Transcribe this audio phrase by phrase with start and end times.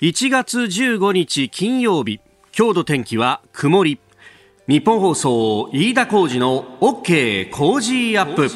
[0.00, 2.20] 1月15日金曜日
[2.56, 3.98] 今日の天気は曇り。
[4.68, 8.48] 日本放送飯田浩二の OK 工事アップ。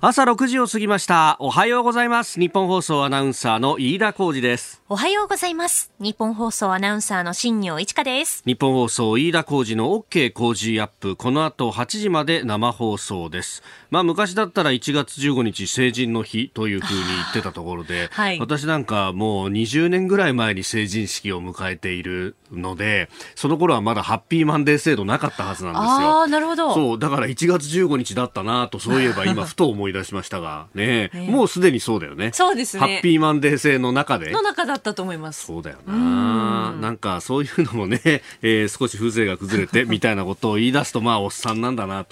[0.00, 1.36] 朝6時を過ぎました。
[1.40, 2.38] おはようございます。
[2.38, 4.80] 日本放送アナウンサーの飯田浩二です。
[4.88, 5.90] おはようございます。
[5.98, 8.44] 日本放送アナウンサーの新業一華です。
[8.46, 11.16] 日本放送飯田浩二の OK 工事アップ。
[11.16, 13.64] この後8時まで生放送です。
[13.90, 25.88] まあ昔だったら1月15日成人の日というふうに言ってたところで、 はい、私なんかもう20年ぐらい前に成人式を迎えているのでその頃はまだハッピーマンデー制度なかったはずなんですよ。
[25.88, 26.72] ああなるほど。
[26.72, 32.30] そうだから1月15日だったなとそういえば今ふと思い出しましたがね、ね、もうすでにそうだよね。
[32.32, 32.80] そうですね。
[32.80, 34.30] ハッピーマンデー制の中で。
[34.30, 35.46] の中だったと思います。
[35.46, 36.72] そうだよな。
[36.80, 38.00] なんかそういうのもね、
[38.42, 42.04] えー、少し風情が崩れてみたいなことを言い出すとまあおっさんなんだな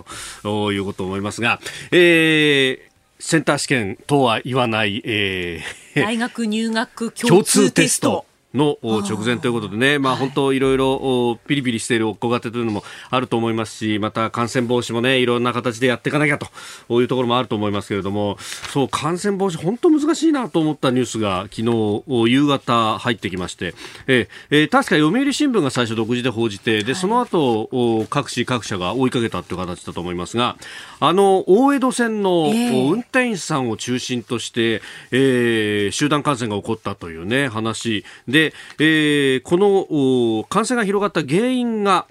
[0.42, 8.27] ということを思いますが、えーセンター試験とは言わない、えー、大学入学共通テスト。
[8.55, 18.39] の直前ということでね、まあ、本当いろいろピリピリしているご家庭というのもあると思いますし、また感染防止もね、いろんな形でやっていかなきゃというところもあると思いますけれども、
[18.72, 23.74] そう、感染防止本当難しいなと思ったニュースが昨日夕方入ってきまして、
[24.06, 30.56] えー、確か読売新聞が最初独自で報じて、で、その後、各紙各社が追いかけたという形だと思いますが、
[31.00, 38.05] あの、大江戸線の運転手さんを中心として、えー、集団感染が起こったというね、話。
[38.28, 38.45] で、
[38.78, 42.06] えー、この感染が広がった原因が、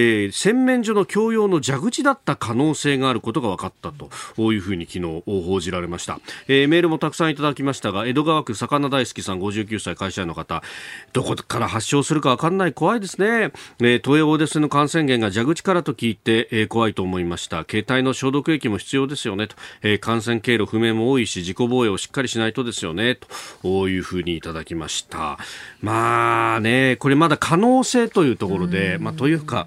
[0.00, 10.62] えー、洗面所の共用の蛇口だった可能性があることが分かったというふうに昨日報じられました、えー、メールもたくさんいただきましたが江戸川区魚大好きさん59歳会社員の方
[11.12, 17.64] どこから発症するか分かんない怖いですね、えー、都営大手の感染源が蛇口からと聞いて、えー、怖いと思いました。
[17.68, 23.18] 携帯の消毒液も必要ですよねと、えー、感染経路不明も多いし自己防衛をしっかりしないとですよね
[23.62, 25.38] というふうにいただきました。
[25.80, 29.66] まあねこれまだ可能性というところでまあというか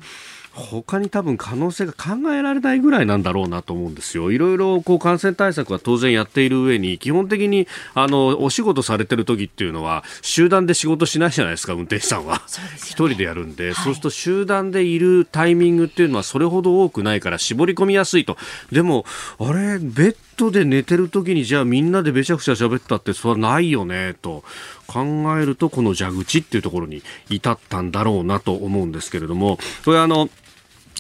[0.54, 4.32] 他に多分可能性が考えられないぐらいなんだろうなと思うんですよ。
[4.32, 12.42] いろいろこう感染対策は当然やっている上に、基本的にあのお仕事されてる時っていうのは集団で仕事しないじゃないですか、運転手さんは。
[12.76, 18.38] 一、人でやるんで、はい、そうすると集団でいるタイミングっていうのはそれほど多くないから絞り込みやすいと。
[18.72, 19.06] でも、
[19.40, 24.44] あれ、ベットで寝てる時にじゃあみんなでべちゃくちゃ喋ったってそれはないよねと。
[24.88, 25.04] 考
[25.40, 30.30] えるとこの蛇口っていうところに至ったんだろうなと思うんですけれどもこれあの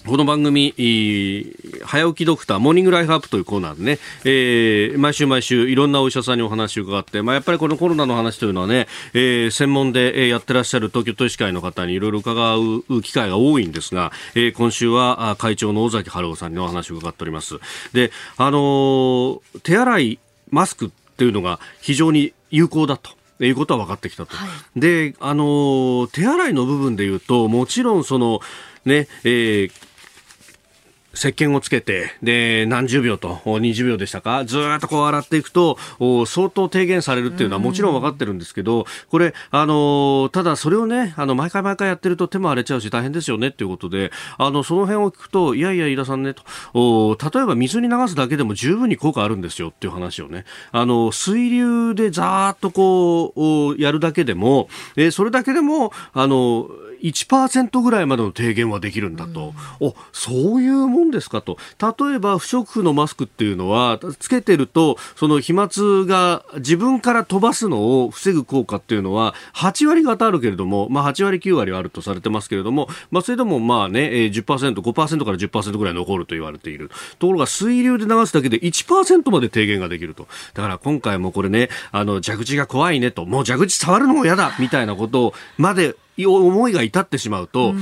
[0.03, 0.73] この番組、
[1.85, 17.59] 早起きドクター、モーニングライフアップというコーナーでね、えー、毎週毎週いろんなお医者さんにお話を伺って、まあ、やっぱりこのコロナの話というのはね、えー、専門でやってらっしゃる東京都医師会の方にいろいろ伺う機会が多いんですが、えー、今週は会長の尾崎春夫さんにお話を伺っております。
[17.93, 20.19] で、あのー、手洗い、
[20.49, 23.11] マスクっていうのが非常に有効だと。
[23.39, 24.35] いうことは分かってきたと。
[24.35, 24.45] は
[24.75, 28.39] い、で、あの手洗いの部分で言うと、もちろんその、
[28.85, 29.71] ね、えー、
[31.13, 34.45] 石鹸をつけて、で、何十秒と、20秒でしたか？
[34.45, 35.77] ずっとこう洗っていくと、
[36.25, 53.33] 相当低減されるっていうのはもちろん分かってるんですけど、これ、あの、ただそれをね、あの、毎回毎回やってると手も荒れちゃうし大変ですよねっていうことで、あの、その辺を聞くと、いやいや、飯田さんね、と、例えば水に流すだけでも十分に効果あるんですよっていう話をね、あの、水流でざーっとこ
[53.77, 56.69] う、やるだけでも、えー、それだけでも、あの、
[57.03, 61.57] 1%ぐらいまでの低減はできるんだと、うん、おそういうもんですかと。
[61.79, 65.69] 例えば不織布のマスクっていうのはつけてるとその飛沫
[66.05, 76.89] が自分から飛ばすのを防ぐ効果っていうのは8割方あるけれども、まあ、8割9割あるとされてますけれども、まあ、それでもまあね10%、5%から10%ぐらい残ると言われている。
[77.19, 80.27] ところが水流で流すだけで1%まで低減ができると。
[80.53, 87.73] だから今回もこれねあの蛇口が怖いねともう蛇口触るのも嫌だみたいなことまで思いが至ってしまうと、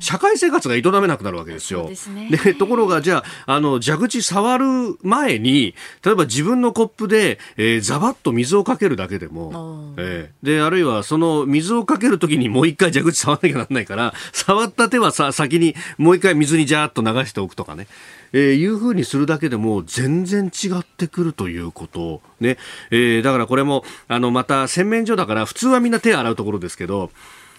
[0.00, 1.90] 社会生活が営めなくなるわけですよ。
[2.30, 4.66] で、ね、ところが、じゃあ、あの、蛇口触る
[5.02, 17.86] 前に、例えば自分のコップで、えー、ザバッと水をかけるだけでも、えー、で、あるいはその水をかけるときにもう一回蛇口触らなきゃならないから、 触った手はさ、先にもう一回水にジャーッと流しておくとかね。
[18.32, 22.20] えー、いうふうにするだけでも全然違ってくるということ。
[22.40, 22.58] ね、
[22.90, 27.10] えー、だからこれもあのまた洗面所だから普通はみんな手洗うところですけど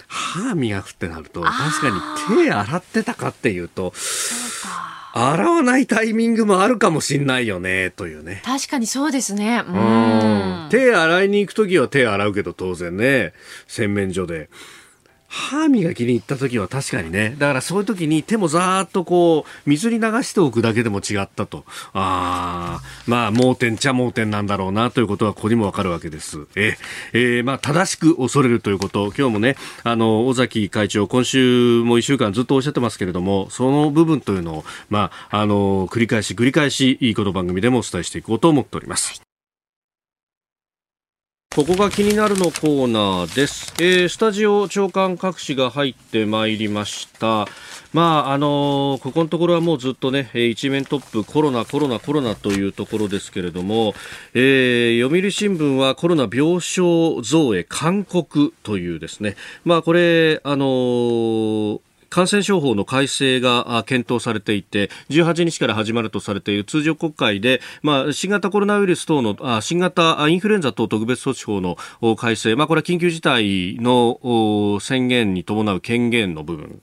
[0.10, 3.94] 歯磨くってなると確かに手洗ってたかっていうと
[5.14, 8.42] 洗わないタイミングもあるかもしんないよねというね。
[8.46, 9.64] 確かにそうですね。
[9.68, 10.68] うん。
[10.70, 13.34] 手洗いに行く時は手洗うけど当然ね。
[13.68, 14.50] 洗面所で
[15.32, 17.36] 歯磨きに行った時は確かにね。
[17.38, 21.66] だからそういう時に手もざーっとこう、水に流しておくだけでも違ったと。
[21.94, 26.48] ああ、まあ、盲点っちゃ盲点なんだろうなということはここにもわかるわけです。
[26.56, 26.78] え
[27.14, 39.29] えー、まあ、正しく恐れるということ、今日もね、あの、尾崎会長、今週も一週間ずっとおっしゃってますけれども、その部分というのを、まあ、あの、繰り返し繰り返し、いいこの番組でもお伝えしていこうと思っております。
[41.56, 47.48] ここが気になるのコーナーです、えー、スタジオ長官各紙が入ってまいりました。
[47.92, 53.96] まああのー、ここのところはもうずっとね一面トップコロナコロナコロナというところですけれども、
[54.36, 59.36] えー、読売新聞はコロナ病床増へ勧告というですね。
[59.66, 71.78] まあこれあのー感染症法の改正が検討されていて18日から始まるとされている通常国会で、まあ、新型コロナウイルス等の新型インフルエンザ等特別措置法の
[72.16, 76.82] 改正、まあ、これは緊急事態の宣言に伴う権限の部分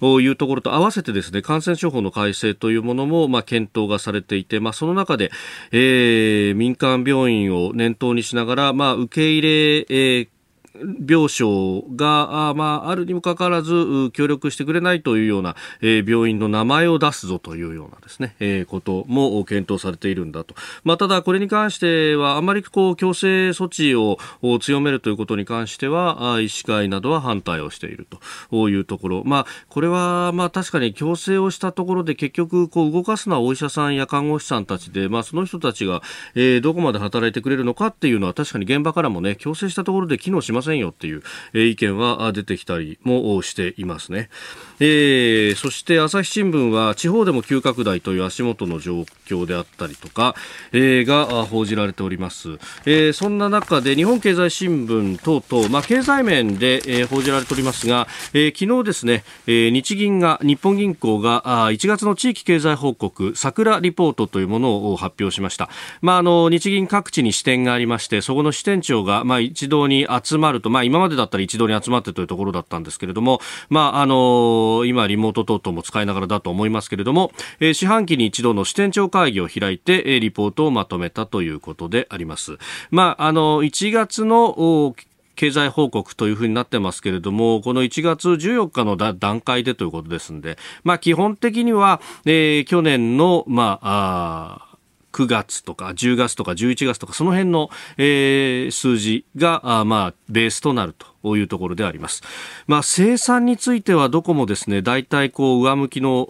[0.00, 5.30] というところと合わせてですね感染症法の改正というものも、まあ、検討がされていて、まあ、その中で、
[5.72, 10.33] えー、民間病院を念頭にしながら、まあ、受け入れ、えー
[10.76, 20.54] 病床が、あまあ、あるにもかかわらず協力してくれないというような、えー、病院の名前を出すぞというようなですね、えー、ことも検討されているんだと。
[20.82, 24.18] まあ、ただ、これに関しては、あまりこう、強制措置を
[24.58, 28.06] 強めるということに関しては、医師会などは反対をしている
[28.50, 29.22] というところ。
[29.24, 36.02] まあ、これは、まあ、確かに強制をしたところで結局、こう、動かすのはお医者さんや看護師さんたちで、まあ、その人たちが、
[36.34, 41.22] えー、どこまで働いてくれるのかっていうのは確かに現場からもね、強制したところで機能しますせんよっていう、
[41.52, 44.30] 意見は出てきたりもしていますね。
[44.80, 50.34] えー、そして朝日新聞は地方でも急拡大という足元の状況であったりとか、
[50.72, 65.68] えー、が報じられております、えー、そんな中で日本経済新聞等々、まあ、経済面で、えー、報じられておりますが、えー、昨日ですね、えー、日銀が日本銀行があ1月の地域経済報告桜リポートというものを発表しました、
[66.00, 82.58] まあ、あの日銀各地に支店がありましてそこの支店長が、まあ、一堂に集まると、まあ、今までだったら一堂に集まってというところだったんですけれども、まああの今、リモート等々も使いながらだと思いますけれども、えー、四半期に一度の支店長会議を開いて、えー、リポートをまとめたということであります。
[82.90, 84.94] まあ、あの、1月の
[85.36, 94.74] 経済報告というふうになってますけれども、この1月14日の段階でということですので、まあ基本的には、えー、去年の、まあ、あ
[95.12, 102.22] 9月とか10月とか11月とかその辺の、えー、数字があまあベースとなるとというところであります。
[102.66, 106.22] まあ、生産についてはどこもですね、大体こう上向きの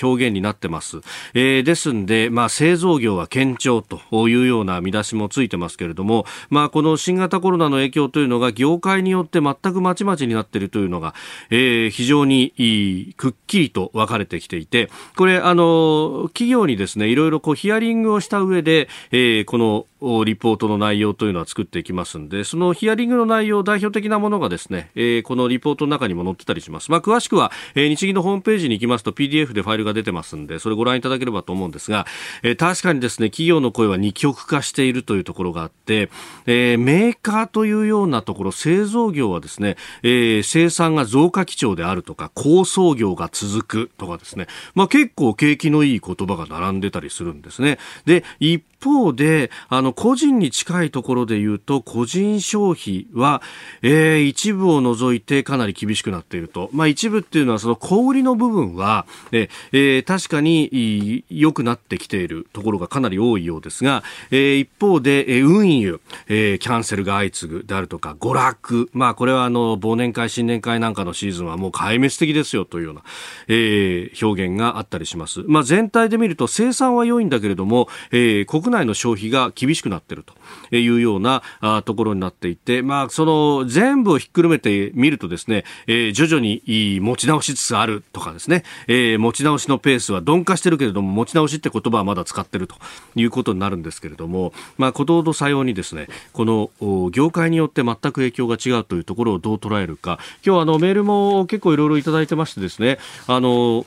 [0.00, 1.00] 表現になってます。
[1.34, 11.14] えー、ですんで、まあ、製造業は堅調というような見出しもついてますけれども、まあ、この新型コロナの影響というのが業界によって全くまちまちになっているというのが、
[11.50, 19.86] えー、非常にくっきりと分かれてきていて、これ、あの、企業にですね、いろいろこうヒアリングをした上で、えー、この
[20.24, 26.90] リポートの内容というのは作っていきますんで、そのヒアリングの内容、代表的なものがですね、えー、このリポートの中にも載ってたりします。
[26.90, 32.06] まあ、詳しくは、えー、日銀のホームページに行きますと PDF でファイルが出てますんで、それご覧いただければと思うんですが、
[32.42, 36.10] えー、確かにですね、企業の声は二極化しているというところがあって、
[36.46, 47.78] えー、メーカーというようなところ、製造業はですね、えー、生産が増加基調であるとか、高創業が続くとかですね、まあ、結構景気のいい言葉が並んでたりするんですね。
[48.04, 53.42] で、一方で、あの、個人に近いところで言うと、個人消費は、
[53.82, 56.70] えー、一部を除いてかなり厳しくなっていると。
[56.72, 73.02] まあ、一部っていうのは、その小売りの部分は、えー、確かに良くなってきているところがかなり多いようですが、えー、一方で、えー、運輸、えー、キャンセルが相次ぐであるとか、娯楽、まあ、これはあの、忘年会、新年会なんかのシーズンはもう壊滅的ですよというような、
[73.48, 75.44] えー、表現があったりします。
[75.46, 81.42] まあ、全体で見ると生産は良いんだけれども、えー、国内の消費が厳しくなっているというような
[81.84, 92.74] ところになっていて、まあ、その全部をひっくるめてみるとですね、えー、徐々に持ち直しつつあるとかですね、えー、持ち直しのペースは鈍化してるけれども、持ち直しって言葉はまだ使ってると
[93.14, 96.70] いうことになるんですけれども、まあ、ことほどさようにですね、この
[97.10, 103.84] 業界によって全く影響が違うというところをどう捉えるか、今日あのメールも結構いろいろいただいてましてですね、あの、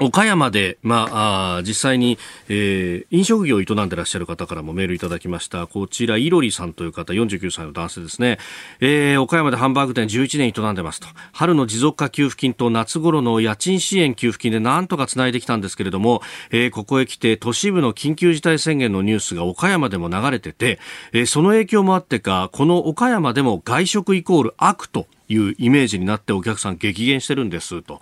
[0.00, 5.66] 岡山で、まあ、あ実際に、えー、飲食業を営んでらっしゃる方からもメールいただきました。
[5.66, 8.38] こちら、いろりさんという方、49歳の男性ですね。
[8.80, 11.06] えー、岡山でハンバーグ店11年営んでますと。
[11.32, 20.78] 春の持続化給付金と夏頃の家賃支援給付金でなんとか繋いできたんですけれども、えー、ここへ来て都市部の緊急事態宣言のニュースが岡山でも流れてて、
[21.12, 28.00] えー、その影響もあってか、この岡山でも外食イコール悪というイメージになってお客さん激減してるんですと。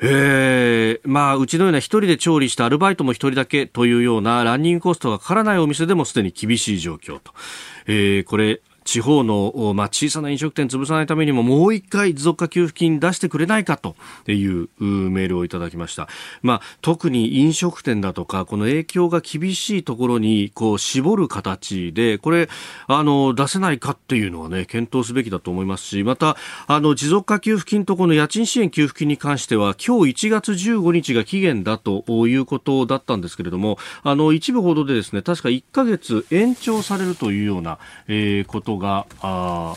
[0.00, 7.32] えー、まあ、うちのような一人で調理したアルバイトも一人だけというようなランニングコストがかからないお店でもすでに厳しい状況と。
[7.86, 13.96] えー、これ、地方の、まあ、小さな飲食店潰さないためにももう一回持続化給付金出してくれないかと
[14.30, 16.08] いうメールをいただきました。
[16.40, 22.48] まあ、特に飲食店だとか、この影響が厳しいところに、こう、絞る形で、これ、
[22.86, 26.36] あの、出せないかっていうのはね、検討すべきだと思いますし、また、
[26.68, 39.76] あの、持続化給付金とこの家賃支援給付金に関しては、今日1月15日が期限だということだったんですけれども、あの、一部報道でですね、確か1ヶ月延長されるというような、えー、ことがあ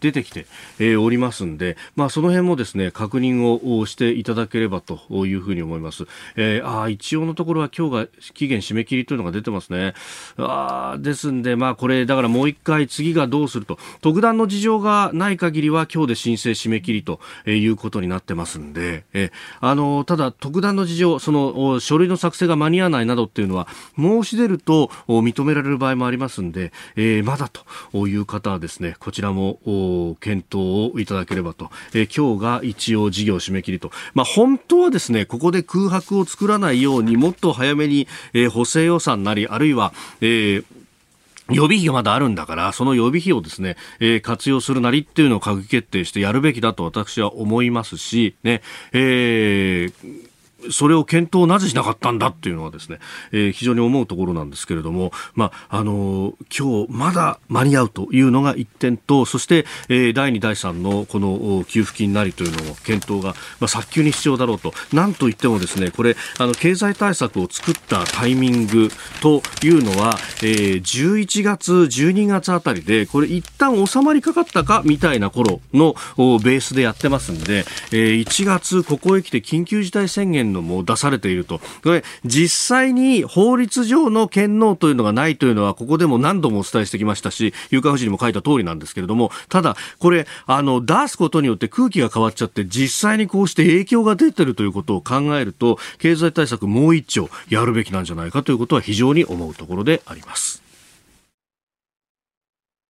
[0.00, 0.46] 出てきて、
[0.78, 6.06] えー、おりますんで、まあ、その辺もですね、確認をしていただければというふうに思います。
[6.36, 9.94] えー、あ一応のところは今日が期限締め切りというのが出てますね。
[10.38, 23.66] あですんで、まあ、これ、だからもう一回次がどうすると、特段の事情がない限りは今日で申請締め切りということになってますんで、えー、あの、ただ、特段の事情、その、書類の作成が間に合わないなどっていうのは、
[23.98, 29.58] 申し出ると認められる場合もありますんで、えー、まだという方はですね、こちらも、
[30.20, 40.64] 検討をいただければと、えー、今日が一応事業締め切りと、まあ、本当はですねここで空白を作らないようにもっと早めに、えー、補正予算なりあるいは、えー
[41.48, 48.62] 予備費がまだあるんだから、その予備費をですね、えー、活用するなりっていうのを閣議決定してやるべきだと私は思いますし、ね、
[48.92, 50.25] えー
[50.70, 52.98] それを検討なぜしなかったんだっていうのはですね、
[53.32, 64.72] えー、非常に思うところなんですけれども、まあ、あのー、今日まだ間に合うというのが一点と、そして、えー、第2、第3のこの給付金なりというのを検討が、まあ、早急に必要だろうと。
[64.92, 81.60] なんといってもですね、これ、あの、経済対策を作ったタイミングというのは、えー、11月、12月あたりで、これ一旦収まりかかったかみたいな頃のベースでやってますんで、えー、1月、ここへ来て緊急事態宣言のも出されていると。
[81.82, 100.65] これ、実際に法律上の権能というのがないというのは、ここでも何度もお伝えしてきましたし、有価富士にも書いた通りなんですけれども、ただ、これ、あの、出すことによって空気が変わっちゃって、実際にこうして影響が出てるということを考えると、経済対策もう一丁やるべきなんじゃないかということは非常に思うところであります。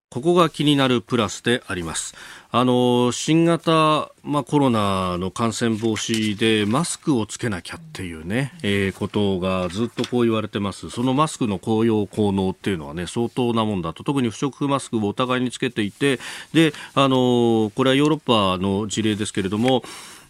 [0.09, 2.15] ここが気になるプラスであります。
[2.53, 10.91] あの新型、まあ、コロナの感染防止でマスクをつけなきゃっていうね、えー、ことがずっとこう言われてます。
[10.91, 16.21] そのマスクの効用効能っていうのはね相当なもんだと特に不織布マスクをお互いにつけていて
[16.55, 19.83] であのこれはヨーロッパの事例ですけれども、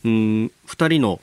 [0.04, 1.20] うん、2人の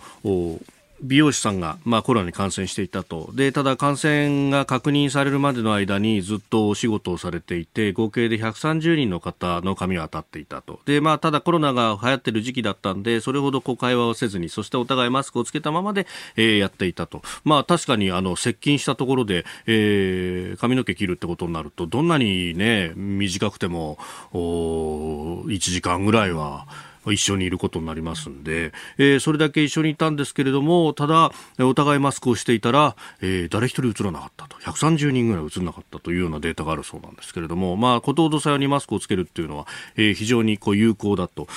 [1.04, 16.08] 美容師さんが、まあ、コロナに感染していたとでただ感染が確認されるまでの間にずっとお仕事をされていて合計で130人の方の髪は当たっていたとで、まあ、ただコロナが流行っている時期だったんでそれほどこう会話をせずにそしてお互いマスクをつけたままで、
[16.38, 23.98] えー、やっていたと、まあ、確かにあの接近したところで、えー、髪の毛切るってことになるとどんなに、ね、短くても
[24.32, 26.93] お1時間ぐらいは。
[27.12, 34.58] 一緒にいることになりますんで、えー、それだけ一緒にいたんですけれども、ただ、お互いマスクをしていたら、えー、誰一人映らなかったと。
[34.58, 41.48] 130人ぐらい映らなかったというようなデータがあるそうなんですけれども、まあ、ことほどさようにマスクをつけるっていうのは、えー、非常にこう有効だと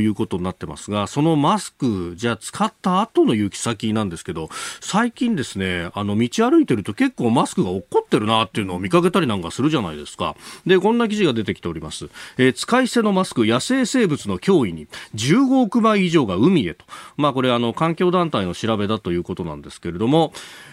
[0.00, 4.48] いうことになってますが、そのマスク、じゃあ使った後の行き先なんですけど、
[4.80, 10.36] 最近ですね、あの、道歩いてると結構マスクが落っこってるなっていうのを見かけたりなんかするじゃないですか。
[10.66, 12.08] で、こんな記事が出てきております。
[12.38, 16.84] えー、使い捨てのマスク、野生生物の脅威に、15億倍以上が海へと。
[17.16, 20.32] まあこれあの環境団体の調べだということなんですけれども、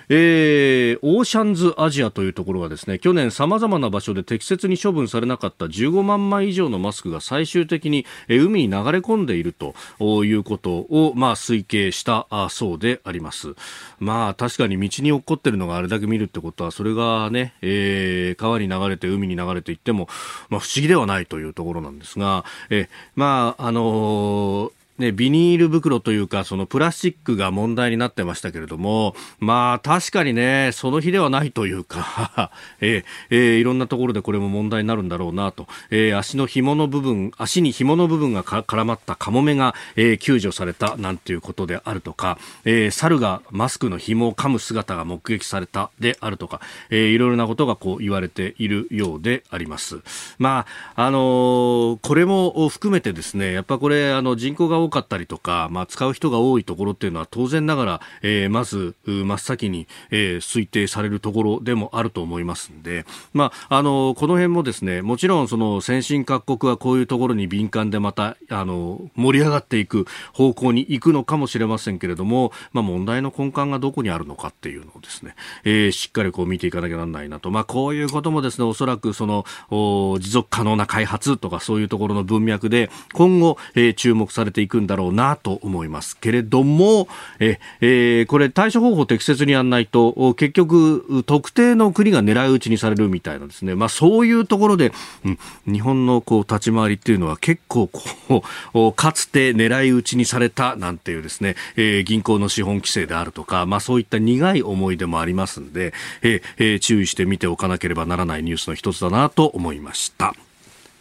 [0.09, 9.75] えー、オーシャンズアジアというところがですね、去年様々な場所で適切に処分されなかった15万枚以上のマスクが最終的に、海に流れ込んでいると
[10.23, 13.55] いうことを、まあ、推計したそうであります。
[13.99, 20.07] まあ、確かに道に落っこってるのがあれだけ見るってことは、それがね、えー、川に流れて海に流れていっても、
[20.49, 50.01] まあ、不思議ではないというところなんですが、え、まあ、あのーね、ビニール袋というか、そのプラスチックが問題になってましたけれども、まあ確かにね、その日ではないというか、 えー、えー、いろんなところでこれも問題になるんだろうなと、えー、足の紐の部分、足に紐の部分が絡まったカモメが、えー、救助されたなんていうことであるとか、えー、猿がマスクの紐を噛む姿が目撃されたであるとか、えー、いろいろなことがこう言われているようであります。
[50.37, 87.07] まあ、あのー、これも含めてですね、やっぱこれ、あの、人口が多かったりとか、まあ、使う人が多いところっていうのは当然ながら、えー、まず、真っ先に、えー、推定されるところでもあると思いますんで、まあ、あの、この辺もですね、もちろんその先進各国はこういうところに敏感でまた、あの、盛り上がっていく方向に行くのかもしれませんけれども、まあ、問題の根幹がどこにあるのかっていうのをですね、えー、しっかりこう見ていかなきゃならないなと、まあ、こういうこともですね、おそらくその、持続可能な開発とかそういうところの文脈で、今後、えー、注目されていくんだろうなと思いますけれども、
[87.39, 94.91] ええー、これ対処方法を適切にやらないと結局特定の国が狙い撃ちにされるみたいなですね、まあ、そういうところで、
[95.25, 95.39] うん、
[95.71, 110.33] 日本のこう立ち回りっていうのは結構こう かつて狙い撃ちにされたなんていうですね、えー、銀行の資本規制であるとか、まあ、そういった苦い思い出もありますんで、えーえー、注意して見ておかなければならないニュースの一つだなと思いました。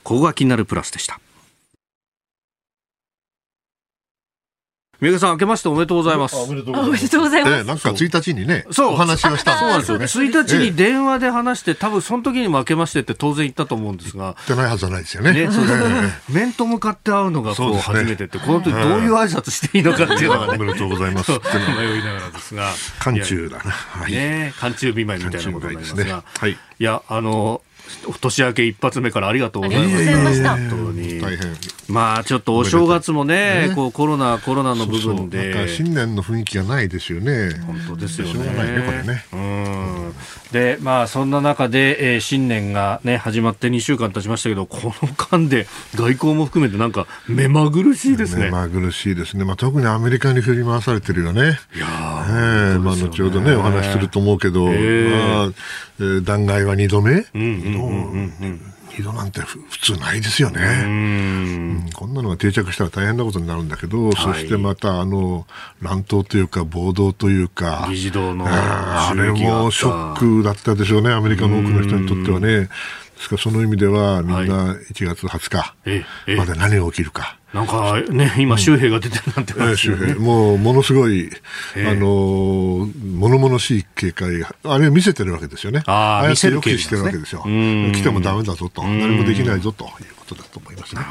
[0.05, 1.21] ここが気になるプラスでした。
[5.03, 6.37] 三宅さん、明けましておめでとうございます。
[6.37, 6.81] おめでとうご
[7.29, 7.65] ざいます。
[7.65, 10.05] なんか1日にね、お話をしたんですよね。
[10.05, 14.23] 1日に電話で話して、多分その時にも明けましてって当然言ったと思うんですが。
[14.23, 15.33] 言ってないはずはないですよね。
[15.33, 16.13] ね、そうですね。
[16.29, 20.59] 面と向かって会うのがこう初めてって、この時どういう挨拶していいのかっていうのがね。
[20.61, 21.33] おめでとうございます。
[21.33, 21.39] 迷
[21.99, 22.71] いながらですが。
[23.01, 23.59] 寒中だ
[23.99, 24.07] な。
[24.07, 26.23] ね、寒中見舞いみたいなことになりますが。
[26.39, 26.53] はい。
[26.53, 27.61] いや、あの、
[28.21, 30.57] 年明け一発目からありがとうございました。
[30.57, 31.21] 本当に。
[31.21, 31.55] 大変。
[31.89, 37.51] まあちょっとお正月もね、ねこうコロナコロナの部分で、そうそう新年の雰囲気がないですよね。
[37.67, 38.45] 本当ですよね。
[38.45, 39.25] ねこれね。
[39.33, 40.15] うん。
[40.53, 48.45] でまあそんな中で、えー、新年がね始まって2週間経ちましたけど、この間で外交も含めてなんか目まぐるしいですね。
[48.45, 49.45] 目まぐるしいですね。
[49.45, 51.59] まあ特にアメリカに振り回されてるよね。
[51.75, 55.55] いやー、えー、まあ後ほどねお話しすると思うけど、えー、まあ、えー、
[56.23, 57.13] 弾劾は2度目？
[57.13, 57.53] うんうん
[58.13, 58.73] うんうん。
[58.93, 65.47] 2度なんて普通ないですよね、うん、こんなのが定着したら大変なことになるんだけど、はい、そしてまたあの
[65.81, 72.69] 乱闘というか暴動というか議事堂のあれもショックだったでしょうねアメリカの多くの人にとってはね。
[73.23, 73.37] ですか？
[73.37, 77.39] らその意味ではみんな1月20日まで何が起きるか。
[77.53, 81.29] なんかね、今、周平が出てるなんて感じ、ね、もう、ものすごい、
[81.77, 85.83] あの、物々しい警戒、あれ見せてるわけですよね。
[85.85, 87.43] ああ、やって予期してるわけですよ。
[87.43, 89.85] 来てもダメだぞと、何もできないぞと。
[89.85, 91.03] いうことだと思いますね。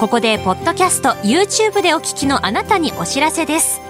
[0.00, 3.82] ここで、ポッドキャスト、YouTube でお聞きのあなたにお知らせです。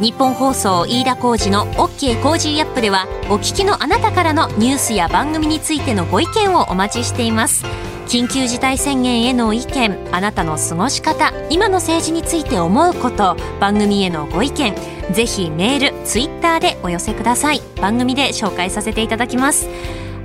[0.00, 7.64] 日本放送飯田浩司の OK コージーアップではお聞きのあなたからのニュースや番組についてのご意見をお待ちしています。
[8.06, 14.74] 緊急事態宣言への意見あなたの過ごし方今の政治について思うこと番組へのご意見
[15.12, 17.60] ぜひメールツイッターでお寄せください。
[17.80, 19.68] 番組で紹介させていただきます。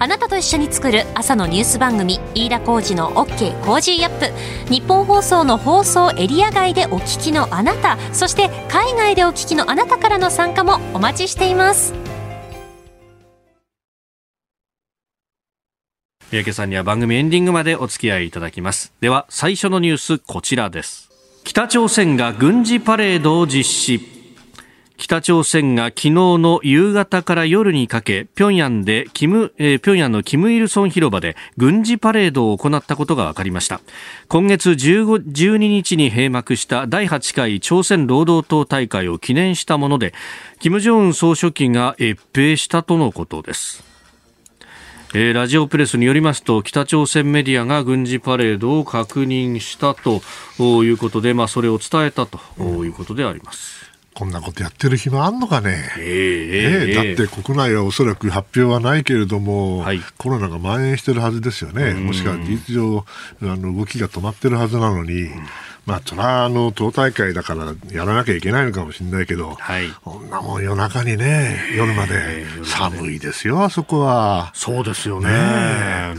[0.01, 4.73] あなたと一緒に作る朝のニュース番組飯田浩二の OK コージーアップ。
[4.73, 11.93] ニッポン放送の放送エリア外でお聞きのあなたそして海外でお聞きのあなたからの参加もお待ちしています。
[16.31, 18.93] 三宅さんには番組エンディングまでお付き合いいただきます。
[19.01, 21.09] では最初のニュースこちらです。
[21.43, 24.18] 北朝鮮が軍事パレードを実施。
[24.99, 33.79] 北朝鮮が昨日の夕方から夜にかけ平壌でキム、えー、平壌のキム・イルソン広場で軍事パレードを行ったことが分かりました
[34.27, 40.13] 今月15 12日に閉幕した第8回朝鮮労働党大会を記念したもので
[40.59, 43.87] 金正恩総書記が閲兵したとのことです
[45.15, 50.21] えー、ラジオプレスによりますと北朝鮮メディアが軍事パレードを確認したと
[50.83, 53.78] いうことで、まあ、それを伝えたということであります。
[54.13, 63.05] こんなことやってる暇あんのかね、えー、だって国内はおそらく発表はないけれども、はい、コロナが蔓延してるはずですよね、もしくは事実上
[63.43, 65.23] あの動きが止まってるはずなのに。
[65.23, 65.43] うん
[65.89, 74.51] まあ、それはあの党大会だからやらなきゃいけないのかもしれないけど、はい、こんなもん夜中にね、夜まで寒いですよ、あそこは。
[74.53, 75.29] そうですよね。
[75.29, 76.15] ね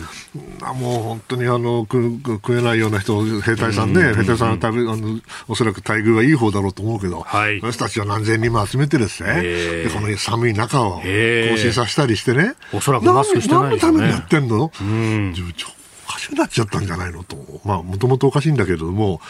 [0.74, 15.32] もう本当にあの食えないような人、兵隊さんね、兵隊さんは食べあのおそらく待遇はいい方だろうと思うけど、はい、私たちは何千人も集めてですね、でこの寒い中を更新させたりしてね、おそらくマスクしてない、ね、何のためにやってんの、うん、
[16.20, 17.24] しくなっちゃったんじゃないの？
[17.24, 19.20] と、まあ、もともとおかしいんだけれども、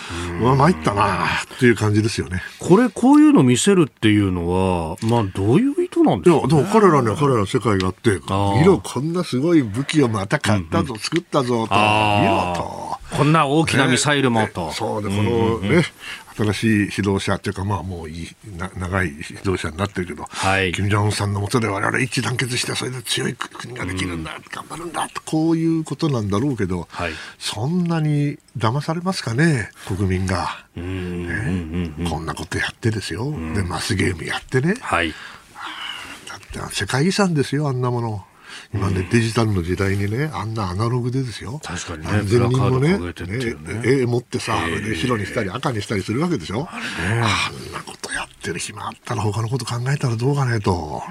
[0.40, 2.42] まあ、参ったなっていう感じですよね。
[2.58, 13.16] これ、こういうの見せるっていうのは、まあ、どういう意図なんですか、ね、でも彼らには彼らの世界があって、見ろ、こんなすごい武器をまた買ったぞ、うんうん、作ったぞと、見ろと。
[13.16, 14.68] こんな大きなミサイルもと。
[14.68, 15.84] ね、そうで、このね、
[16.36, 30.66] 新しい指導者というか、まあ、もういいな長い指導者になってるけど、はい、金正恩さんのもとで我々一致団結して、それで強い国ができるんだ、うん、頑張るんだと、こういうことなんだろうけど、はい、そんなに騙されますかね、国民が。
[30.76, 35.12] ね、こんなことやってですよ、でマスゲームやってね、はい、
[36.28, 38.24] だって世界遺産ですよ、あんなもの。
[38.72, 41.60] 今ね、デジタルの時代にね、あんなアナログでですよ。
[41.62, 42.12] 確かにね。
[42.12, 43.12] 何千人もね、ね
[43.84, 46.68] 絵持ってさ、で白にしたり赤にしたりするわけでしょ。
[46.70, 51.02] あんなことやってる暇あったら他のこと考えたらどうかねと。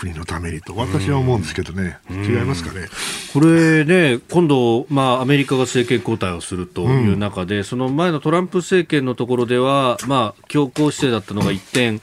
[0.00, 2.88] 国のためにと私は思うんですけどね、違いますかね
[3.34, 12.00] これね、今度、まあ、アメリカが政権交代をするという中で、うん、その前のトランプ政権のところでは、まあ、強硬姿勢だったのが一転、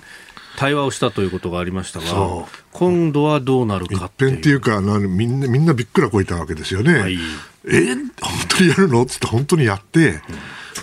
[0.57, 4.37] 対話をしたということがありましたが、今度はどうなるかっていう。
[4.39, 6.99] っていうかみんなみんなびっくらこいたわけですよね。
[6.99, 7.17] はい、
[7.65, 9.03] えー、本当にやるの？
[9.03, 10.19] っつって本当にやって、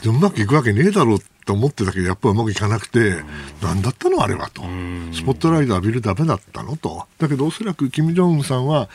[0.07, 3.25] うまくいくわけねえだろうと思ってたけどやっぱうまくいかなくて、うん、
[3.63, 4.63] 何だったのあれはと、
[5.13, 7.07] スポットライト浴びるだめだったのと。
[7.19, 8.89] だけどおそらく金正恩さんは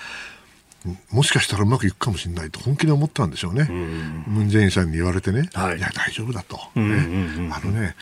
[1.12, 7.52] もしかしたらうまくいくかもしれないと本気で思ったんでしょうね、ムン・ジェインさんに言われてね、はい、いや、大丈夫だと、ね。
[7.52, 7.96] あのね、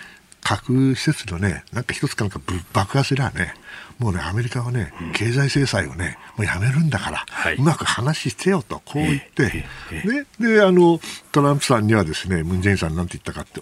[0.48, 2.40] 核施設のね、なんか一つかなんか
[2.72, 3.54] 爆破すりゃね、
[4.00, 9.66] もうね、アメリカはね、経済制裁をね、もうやめるんだから、はい、うまく話してよと、こう言って、
[10.08, 11.02] ね、で、あの、
[11.34, 13.60] トランプさんにはですね、ムン・ジェインさんなんて言ったかって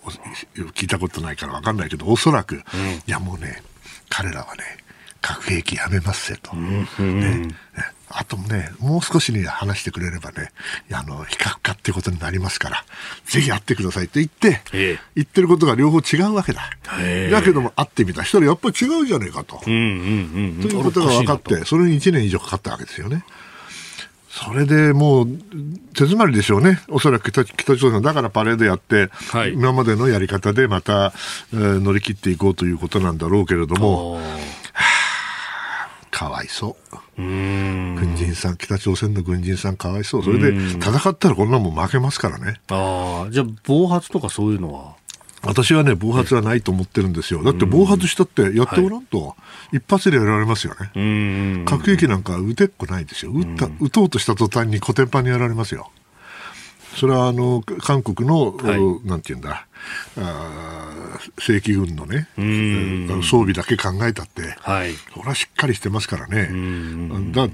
[0.73, 2.63] 聞いたことないからわかんないけど、おそらく、うん、い
[3.07, 3.63] やもうね、
[4.09, 4.63] 彼らはね、
[5.21, 6.51] 核兵器やめますよと。
[6.55, 7.55] うん、ね。
[8.09, 10.51] あとね、もう少しに話してくれればね、
[10.91, 11.54] あの、比較化
[11.85, 12.83] ってことになりますから、
[13.25, 14.61] ぜひ会ってくださいと言って、
[15.13, 16.71] 言ってることが両方違うわけだ。
[17.31, 18.23] だけども会ってみた。
[18.23, 19.57] 人やっぱり違うじゃねえかと。
[19.57, 23.23] ということが分かって、それに1年以上かかったわけですよね。
[24.29, 25.27] それでもう
[25.93, 27.45] 手詰まりでしょうね、おそらく北
[27.77, 31.13] 朝鮮、だからパレードやって、はい、今までのやり方でまた、
[31.53, 34.64] えー、乗り切っていこうということなんだろうけれども、はあ、
[36.15, 36.77] かわいそ
[37.17, 37.21] う。
[37.21, 40.23] 軍人さん、北朝鮮の軍人さんかわいそう。
[40.23, 42.61] それで戦ったらこんなもん負けますからね。
[42.69, 44.95] ああ、じゃあ暴発とかそういうのは？
[45.43, 47.43] 私はね、暴発はないと思ってるんですよ。
[47.43, 49.35] だって暴発したってやっておらんと、は
[49.73, 51.65] い、一発でやられますよね。
[51.65, 53.31] 核兵器なんか撃てっこないですよ。
[53.33, 55.91] 撃った、撃とうとした途端にコテンパンにやられますよ。
[56.95, 59.67] それはあの韓国の、はい、なんていうんだ、
[60.17, 62.27] あ正規軍のね、
[63.23, 66.49] 装備だけ考えたって、はい、それはしっかりしてますからね。
[67.31, 67.49] だ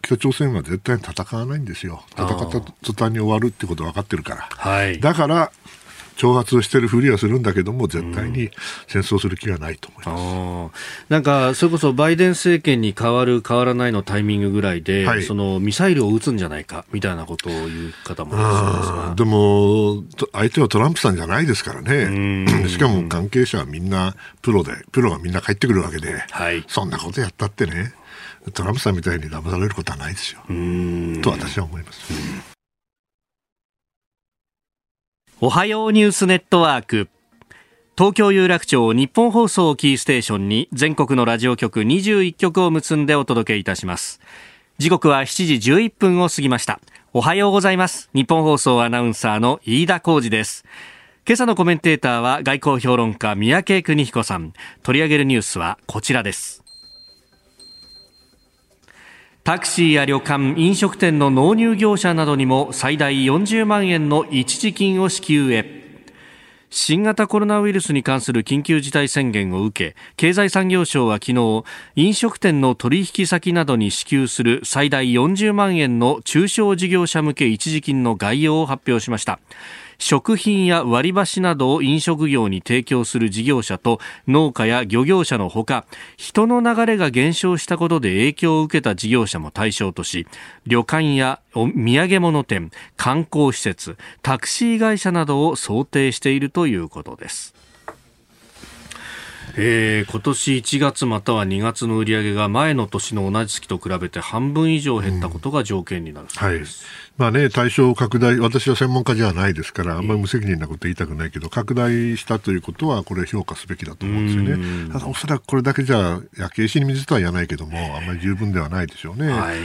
[0.00, 2.02] 北朝鮮は絶対に戦わないんですよ。
[2.12, 4.48] 戦った途端に終わるってこと分かってるから。
[4.50, 5.52] はい、だから、
[6.18, 8.50] 挑発をしているふりはするんだけども、絶対に
[8.88, 10.70] 戦争する気はないと思います、うん、
[11.08, 20.02] なんか、それこそバイデン政権に変わる、変わらないのタイミングぐらいで、はい、そのミサイルを撃つんじゃないかみたいなことを言う方もでも、
[20.32, 27.92] 相手はトランプさんじゃないですからね、 しかも関係者はみんなプロで、プロがみんな帰ってくるわけで、はい、そんなことやったってね、
[28.52, 30.40] トランプさんみたいに騙されることはないですよ。
[31.22, 32.57] と私は思います。
[35.40, 37.08] おはようニュースネットワーク。
[37.96, 44.20] 東京有楽町日本放送キーステーションに全国のラジオ局21局を結んでお届けいたします。
[44.78, 46.80] 時刻は7時11分を過ぎました。
[47.12, 48.10] おはようございます。
[48.14, 50.64] 日本放送アナウンサーの飯田浩二です。
[51.24, 54.52] 今朝のコメンテーターは外交評論家三宅邦彦さん。
[54.82, 56.57] 取り上げるニュースはこちらです。
[59.48, 66.04] タクシーや旅館、飲食店の納入業者などにも最大40万円の一時金を支給へ。
[66.68, 71.64] 新型コロナウイルスに関する緊急事態宣言を受け、経済産業省は昨日、
[71.96, 79.40] 飲食店の取引先などに支給する最大40万円の中小事業者向け一時金の概要を発表しました。
[80.00, 90.28] 食品や割り箸などを飲食業に提供する事業者と農家や漁業者のほか人の流れが減少したことで影響を受けた事業者も対象とし
[90.66, 97.54] 旅館や土産物店観光施設タクシー会社などを想定しているということです。
[99.60, 114.92] えー、今年1月または2月の売り上げが前の年の同じ月と比べて半分以上減ったことが条件になるそうです、うん、はいまあね、対象拡大、私は専門家じゃないですから、あんまり無責任なこと言いたくないけど、拡大したということは、これ、評価すべきだと思うんですよね。
[114.92, 119.28] ただ、おそらくこれだけじゃ、焼け石に水とは言わないけども、あんまり十分ではないでしょうね。
[119.28, 119.62] はい、や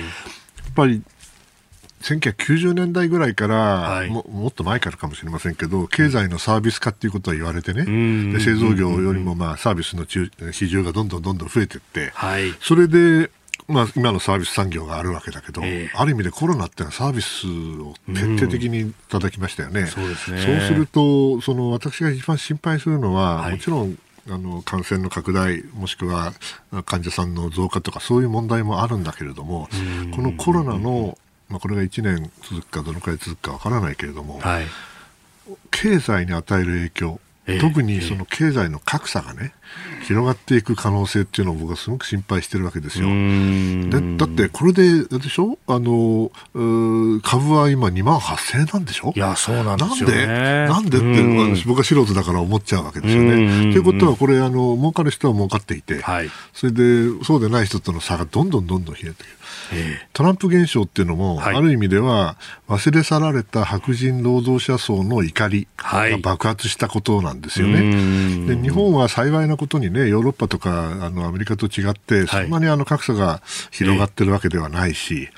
[0.72, 1.04] っぱり
[2.02, 7.86] 1990年代ぐらいから、はい、ももっと前からかもしれませんけど経済のサービス化っていうことは言われてね、
[8.34, 10.06] で製造業よりもまあサービスの
[10.52, 13.32] 市場がどんどんどんどん増えていって、はい、それで
[13.68, 17.48] まあ、今のサービス産業があるわけだけど、えー、ある意味でコロナってのはサービス
[17.82, 19.82] を徹底的にいただきましたよね。
[19.82, 20.42] うん、そうですね。
[20.42, 23.98] そうするとその私が一番心配するのは、はい、もちろん
[24.30, 26.34] あの感染の拡大もしくは
[26.86, 29.68] 患者さんの増加とかそういう問題もあるんだけれども
[30.16, 31.18] このコロナの、
[31.50, 34.66] まあ、これが1年続くかどのくらい続くかわからないけれども、はい、
[35.72, 37.20] 経済に与える影響
[37.60, 39.54] 特にその経済の格差がね、
[40.04, 43.08] 広がっていく可能性っていうのを僕はすごく心配してるわけですよ。
[43.08, 45.58] でだってこれででしょ？
[45.68, 46.32] あの
[47.22, 49.12] 株は今2万8000円なんでしょ？
[49.16, 51.00] いやそうなんですよ、ね、なんで？
[51.00, 53.74] なんでって僕は素人だから思っちゃうわけですよね。
[53.74, 59.16] ということはこれあの儲かる人は儲かっていて、はい、それでそうでない人との差がどんどんどんどん冷えている。
[60.14, 67.74] トランプ現象っていうのも、はい、ある意味では忘れ去られた白人労働者層の怒りが爆発したことなんですよね。
[67.74, 75.30] はい、で日本は幸いなことにねヨーロッパとかあのアメリカと違ってそんなにあの格差が広がってるわけではないし、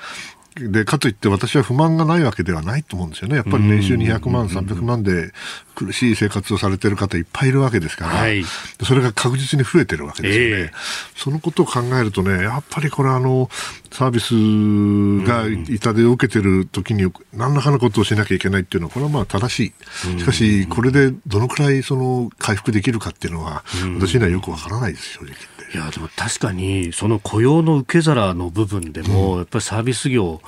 [0.56, 3.36] で、かといって私は不満がないわけではないと思うんですよね。
[3.36, 5.32] やっぱり年収200万、300万で
[5.74, 8.42] 苦しい生活をされている方いっぱいいるわけですから、はい、
[8.82, 10.62] それが確実に増えてるわけですよね。
[10.62, 10.70] えー、
[11.14, 13.50] そのことを考えるとね、やっぱりこれあの、
[13.92, 19.74] サービスが痛手を受けてる時に何らかのことをしなきゃいけないっていうのは、これはまあ正し
[20.16, 20.18] い。
[20.18, 23.62] しかし、これでどのくらいその回復できるかっていうのは、
[23.98, 25.34] 私にはよくわからないです、正直。
[25.74, 30.40] いやでも確かにその雇用の受け皿の部分でも、うん、やっぱりサービス業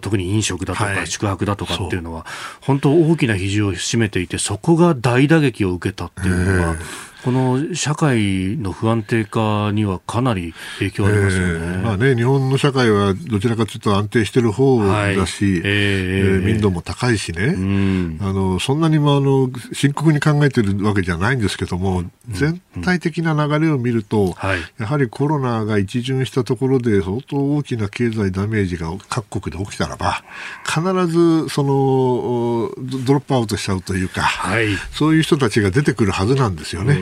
[0.00, 2.26] 特に飲食だとか宿泊だとかっていうのは、
[2.60, 6.76] 本当大きな比重を占めていてそこが大打撃を受けたっていうのは、
[7.24, 24.32] この社会の不安定化にはかなり影響ありますよね,、えー、まあね日本の社会はどちらかというと安定している方だし、はい、えー、えー、民度も高いしね、うん、あのそんなにもあの深刻に考えているわけじゃないんですけども、うん、全体的な流れを見ると、うん
[24.78, 30.22] やはりコロナが一巡したところで相当大きな経済ダメージが各国で起きたらば
[30.64, 32.70] 必ずその
[33.04, 36.94] ドロップアウトしちゃうというか、はい、そういう人たちが出てくるはずなんですよね。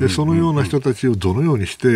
[0.00, 1.86] でそのような人たちをどのようにして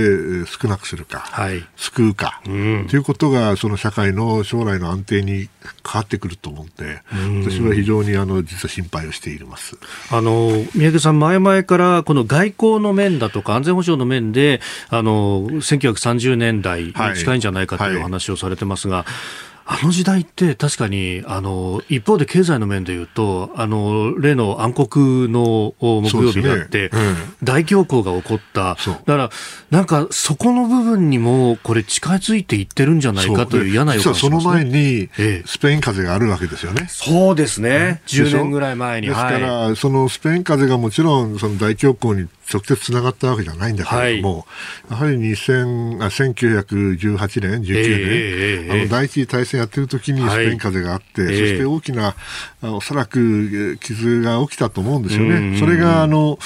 [0.47, 5.49] 少なくするか、はい、救うか、ということがその社会の将来の安定に
[5.87, 7.03] 変わってくると思って、
[7.45, 9.77] 私は非常にあの実は心配をしています。
[10.11, 24.89] あの宮家さん、前々からこの外交の面だとか安全保障の面であの1930年代に近いんじゃないかというお話をされてますが、はいはいあの時代って確かにあの一方で経済の面でいうとあの例の暗黒
[25.29, 26.91] の木曜日があって、ね。
[26.93, 28.75] うん、大恐慌が起こった。
[28.75, 29.31] だから
[29.71, 35.09] なんかそこの部分にもこれ近づいていってるんじゃないかという嫌な予感その前に
[35.47, 36.87] スペイン風邪があるわけですよね。
[36.89, 39.09] そうですね、うん、10年ぐらい前に。
[39.09, 44.47] ですから、はい、そのスペイン風邪がもちろんその大恐慌に直接つながったわけじゃないんだけれども、
[44.89, 52.17] はい、やはり2000あ1918年、19年、えー、あの第一次大戦やってる時にスペイン風邪があって、はい、そして大きな、
[52.63, 55.59] おそらく傷が起きたと思うんですよね。
[55.59, 56.39] それがあの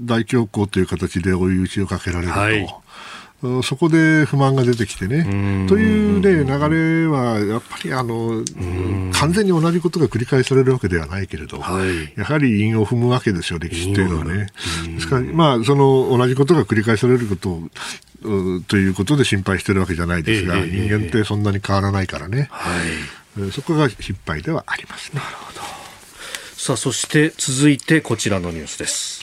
[0.00, 2.38] 大恐慌という形で追い打ちをかけられると。
[2.38, 2.66] はい
[3.62, 5.66] そこで不満が出てきてね。
[5.68, 8.44] という、ね、流れは、やっぱりあの
[9.12, 14.48] 完全に同じことが繰り返されるわけではないけれど、はい、やはり因を踏むわけですよ、歴史っていうのはね。
[14.88, 17.68] ですから、まあ、その同じことが繰り返されることを
[18.66, 22.70] ということで心配してるわけじゃないですが、えー、人間ってそんなに変わらないからね、は
[23.46, 25.20] い、そこが心配ではありますね。
[25.20, 25.60] なるほど。
[26.56, 29.17] さあそして続いてこちらのニュースです。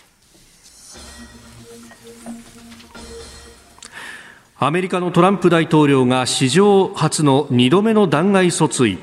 [4.57, 8.97] アメリカのトランプ大統領が史上初の2度目の弾劾訴追。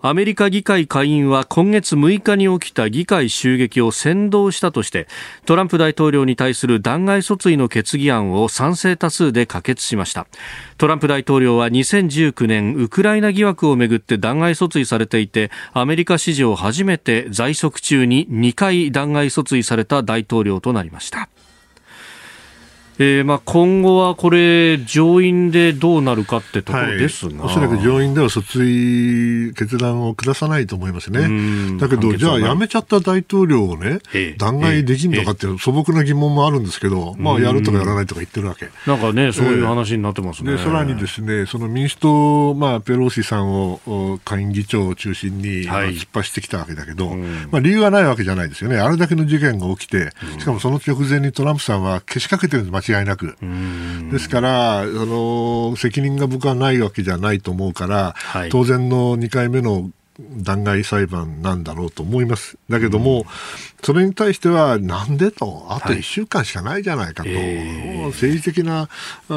[0.00, 5.06] アメリカ議会下院は今月6日に起きた議会襲撃を扇動したとして
[5.44, 10.26] トランプ大統領に対する弾劾訴追の決議案を賛成多数で可決しました。
[10.78, 21.28] トランプ大統領は2019年ウクライナ疑惑をめぐって弾劾訴追されていてアメリカ史上初めて在職中に2回弾劾訴追された大統領となりました。
[23.02, 31.78] えー、まあ今後はこれ、上院でどうなるかってところですが、はい、おそらく上院では訴追決断を下さないと思いますね。
[31.78, 34.00] だけど、じゃあ、辞めちゃった大統領をね、
[34.36, 38.68] 弾劾できるのかっていう素朴な疑問もあるんですけど、まあ、やるとかやらないとか言ってるわけ。
[38.86, 40.52] なんかね、そういう話になってますね。
[40.52, 47.16] でさらにですね、その民主党、まあ、ペロシさんを下院議長を中心に、はい、突っ走ってきたわけだけど、
[47.50, 48.78] まあ、理由はないわけじゃないですよね。
[48.78, 53.36] あれだけの事件が起きて、しかもその直前にトランプさんはけしかけてるんです、違いなく。
[54.10, 59.90] ですから、あの責任が僕はないわけじゃないと思うから、はい、当然の2回目の
[60.36, 62.56] 弾劾裁判なんだろうと思います。
[62.68, 63.24] だけども、うん、
[63.82, 68.02] それに対しては、なんでと、あと1週間しかないじゃないかと、はいえ。
[68.04, 68.88] ー、政治的な、
[69.28, 69.34] う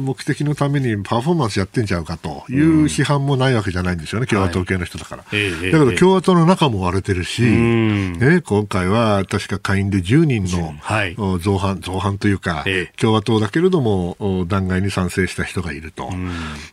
[0.00, 2.44] ん、目的のためにパフォーマンスやってんちゃうかと。
[2.48, 5.24] いう批判もないわけじゃないんですよね、共和党系の人だから。
[5.26, 14.16] はい、だけど共和党の中も割れてるし、ね、今回は確か下院で10人の造反、造反というか、えー、共和党だけれども
[14.48, 16.10] 弾劾に賛成した人がいると、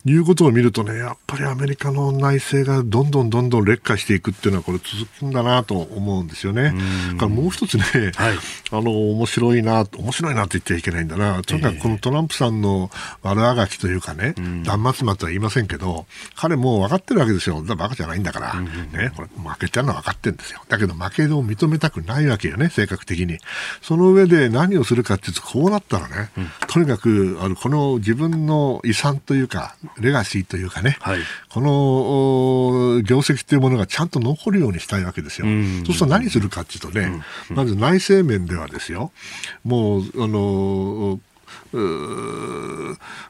[0.06, 6.74] いうことを見るとね、やっぱりアメリカの内政がどんどんどんどん劣化していくっていうのはこれ続くんだなと思うんですよね。
[7.18, 7.84] からもう一つね、
[8.16, 8.38] はい、
[8.72, 11.42] あの面白いな面白いなって言っちゃいけないんだな。
[11.44, 12.90] とにかくこのトランプさんの
[13.22, 17.64] 悪あがきというかね、断末魔とは言いませんけど、彼も分かってるわけですよ。
[17.64, 20.62] だバカじゃないんだから、ね、これ負けちゃうのは分かってるんですよ。
[20.68, 23.40] だけど負けを認めたくないわけよね、性格的に。
[23.82, 32.65] その上で何をするかっていうと、こうなったらね、うん、とにかくあのこの自分の遺産というか、レガシーというかね、はい、この
[33.04, 35.48] 業績というものがちゃんと残るようにしたいわけですよ。
[35.86, 39.12] そうすると何するかっていうとね、まず内政面ではですよ、
[39.64, 41.20] もう、あの、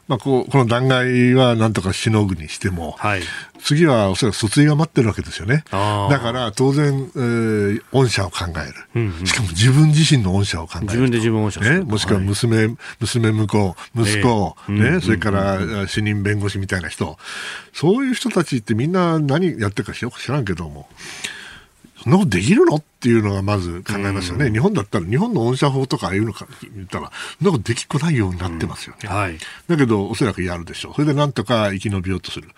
[0.08, 3.22] まあ、こうこの弾劾はなんとかしのぐにしても、はい、
[3.60, 5.64] 次はおそらく訴追が待ってるわけですよね。
[5.70, 10.86] だから当然、えー、恩赦を考える、うんうん、しかも自分自身の恩赦を考える。
[10.86, 17.18] 自分で自分恩赦ね、もしくは娘、はい、娘婿、息子、えー、ね、それから死人弁護士みたいな人、
[17.72, 20.88] そういう人たちってみんな何やってるか知らんけども、
[22.06, 32.48] そんなことできるのっていうのがまず考えますよね、うん、日本だったら、日本の恩赦法とかいうのか言ったら、そんなことできっこないようになってますよね、うんはい、だけど、おそらくやるでしょう、それでなんとか生き延びようとする、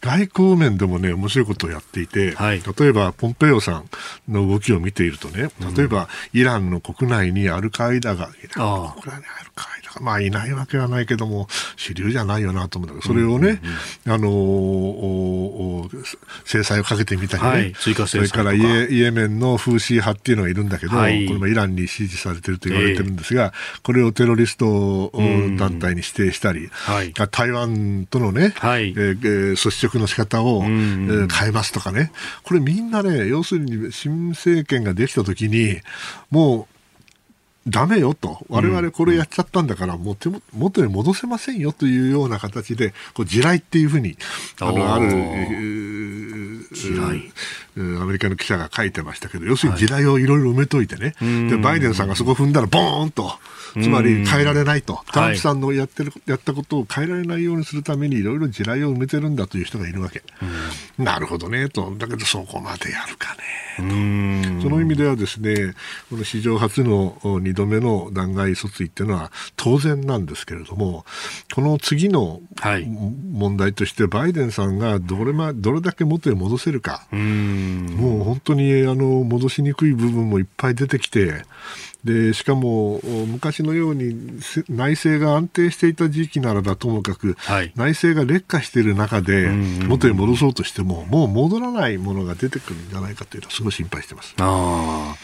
[0.00, 3.90] 外交面でもね、面白いことをやっていて、はい、例えば、ポンペイオさん
[4.28, 13.60] の動きを見ているとね、例えば、イランの国内にアルカイダが、イランの国内にアルカイダが、まあ、いないわけはないけども、主流じゃないよなと思うんだけど、それをね、
[14.06, 15.88] あの
[16.44, 23.52] 制裁をかけてみたりね、はい、追加制裁それからイエイエメンの風刺派っていうのがいるんだけど、はい、これもイランに支持されてると言われてるんですが、えー、
[23.82, 25.12] これをテロリスト
[25.58, 35.80] 団体に指定したり、はい、台湾とのね、はい、えー、率直の仕方を、えー、変えますとかね、これみんなね、要するに新政権ができたときに、
[36.30, 36.73] もう
[37.66, 44.18] ダメよと、我々これやっちゃったんだから、もう手も元に戻せませんよというような形で、こう地雷っていうふうに、
[44.60, 45.08] あの、ある、
[46.74, 47.32] 地雷
[47.76, 53.32] アメリカの記者が書いてましたけど、要するに地雷をいろいろ埋めといてね、はい、で、バイデンさんがそこ踏んだら、ボーンと、
[53.74, 60.22] つまり変えられないと、トランプさんのやってる、はい、やったことを変えられないようにするためにいろいろ地雷を埋めてるんだという人がいるわけ。
[60.98, 61.92] なるほどね、と。
[61.98, 63.34] だけどそこまでやるか
[63.78, 64.68] ね、と。
[64.68, 65.74] その意味ではですね、
[66.08, 71.04] この史上初の2度目の弾劾訴追っていうのは当然なんですけれども、
[71.52, 72.40] この次の
[73.32, 77.06] 問題として、バイデンさんがどれ,、ま、どれだけ元へ戻せるか。
[77.64, 81.42] もう本当にあの戻しにくい部分もいっぱい出てきて、
[82.04, 94.34] でしかも昔のように内政が安定していた時期ならばともかく、はい、内政が劣化している中で元に戻そうとしてももう戻らないものが出てくるんじゃないかというのはすごい心配してます。
[94.38, 95.16] あ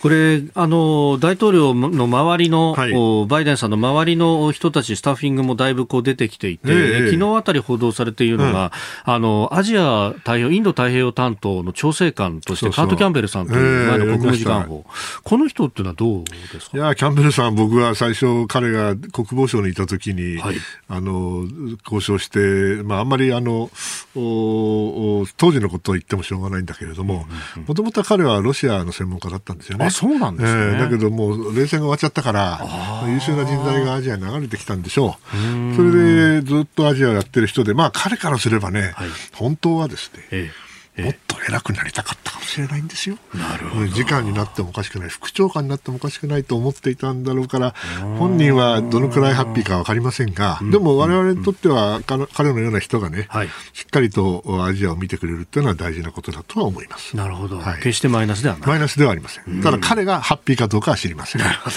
[0.00, 2.92] これあの、大統領の周りの、はい、
[3.28, 8.72] バイデンさんの周りの人たち、スタッフィングもだいぶこう出てきていて、えー、昨日あたり報道されているのが、
[9.06, 16.78] うん、あのアジア太平洋、インド太平洋担当の調整官として、カート・キャンベルさんという前の国務次官補、えー、この人っていうのはどうですか？
[16.78, 20.56] いや、キャンベルさん、僕は最初、彼が国防省にいたときに、はい、
[20.88, 21.44] あの
[21.82, 23.70] 交渉して、まあ、あんまりあの
[24.14, 27.26] 当時のことを言ってもしょうがないんだけれども、
[27.66, 29.87] もともと彼はロシアの専門家だったんですよね。
[29.88, 32.60] あそうなんですね、えー、だけどもう冷戦が終わっちゃったから
[33.06, 35.76] 優秀な人材がアジアに流れてきたんでしょう。
[35.76, 40.67] それでずっとアジアをやってる人でまあ彼からすればね、はい、本当はですね、ええ
[41.02, 43.18] もっと偉くなりたかったかもしれないんですよ。
[43.34, 43.88] なるほど。
[43.88, 47.74] 次官になってもおかしくない、副長官になってもおかしくないと思っていたんだろうから、
[48.18, 52.00] 本人はどのくらいハッピーか分かりませんが、でも我々にとっては、
[52.32, 57.16] 彼のような人がね、はい、しっかりとアジアを見てくれるっていうのは大事なことだとは思います。
[57.16, 57.58] なるほど。
[57.58, 58.68] はい、決してマイナスではない。
[58.68, 59.62] マイナスではありません。
[59.62, 61.40] ただ彼がハッピーかどうかは知りません。
[61.40, 61.76] なるほど。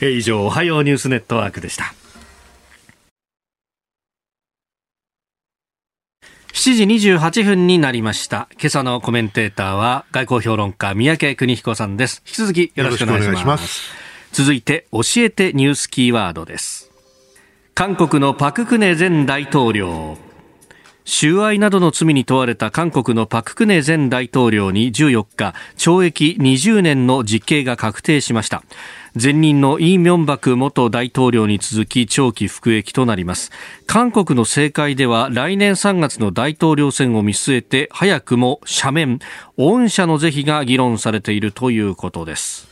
[0.00, 1.92] え以上、おはようニュースネットワークでした。
[6.52, 8.48] 7時28分になりました。
[8.52, 12.22] 今朝のコメンテーターは外交評論家三宅邦彦さんです。
[12.26, 13.44] 引き続きよろしくお願いします。
[13.46, 13.94] ます
[14.32, 16.90] 続いて教えてニュースキーワードです。
[17.74, 20.18] 韓国のパククネ前大統領。
[21.04, 28.62] 収賄などの罪に問われた韓国のパク・クネ前大統領に14日懲役20年の実刑が確定しました
[29.14, 33.50] 前任のイ・ミョンバク元大統領に続き長期服役となります。
[33.86, 39.18] 韓国の政界では来年3月の大統領選を見据えて早くも赦免。
[39.56, 42.70] 恩赦の是非が議論されているということです。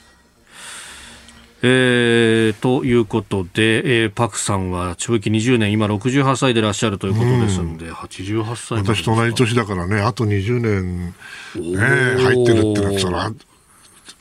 [1.61, 11.15] えー、ということで、えー、パクさんは懲役20年、今68歳でいらっしゃるということですので、うん、88歳私と同じ年だからね、あと20年、ね、
[11.57, 13.33] 入ってるってのは、それは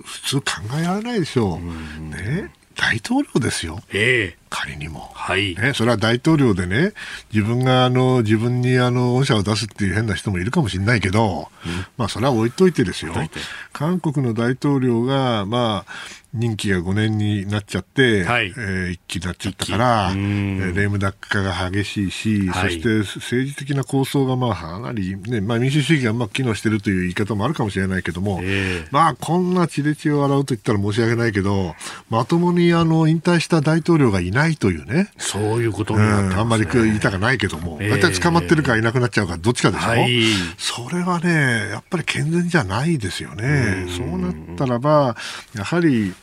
[0.07, 1.57] 普通考えられないでしょう。
[1.57, 2.51] うね。
[2.77, 5.55] 大統領ですよ、えー、仮にも、はい。
[5.55, 6.93] ね、それは大統領でね、
[7.33, 13.13] 自分があの自分にあの恩赦を出すっていう変な人もいるかもしれないけど、うん、まあ、それは置いといてですよ、
[13.73, 15.91] 韓国の大統領が、まあ、
[16.33, 31.75] 任期が5年になっちゃって、はい、えー、一期になっちゃったから、えー、レームダック化が激しいし、はい、そして政治的な構想がまあかなり、ねまあ、民主主義がまあ機能しているという言い方もあるかもしれないけども、えー、まあこんな血で血を洗うと言ったら申し訳ないけど、
[32.09, 40.21] まともにあの引退した大統領がいないというね、そういうことになって、ね、うん、あんまり言いたくないけども、大体捕まってるかいなくなっちゃうか、どっちかでしょ、はい、
[40.57, 43.87] それはね、やっぱり健全じゃないですよね。
[43.95, 45.15] そうなったらば、
[45.55, 46.13] やはり、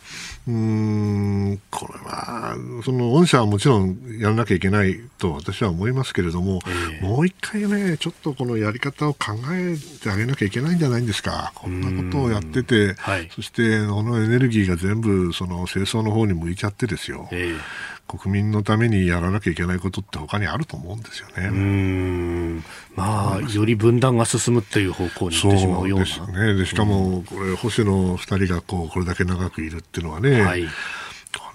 [0.47, 2.55] うんこれは
[2.85, 17.27] その御社はもちろんやらなきゃいけないと私は思いますけれども、えー、もう一回ね、ちょっとこのやり方を考えてあげなきゃいけないんじゃないんですか、こんなことをやってて、はい、そしてこのエネルギーが全部その清掃の方に向いちゃってですよ。
[17.33, 17.59] えー
[18.07, 21.49] 国民のためにやらなきゃいけないことって他にあると思うんですよね。
[21.49, 26.07] うんまあ、より分断が進むっていう方向にいってしまうような。
[26.07, 26.55] そうですね。
[26.55, 30.69] でしかも、これ、保守の2人がこうこれだけ長くいるっていうのはね、はい、こ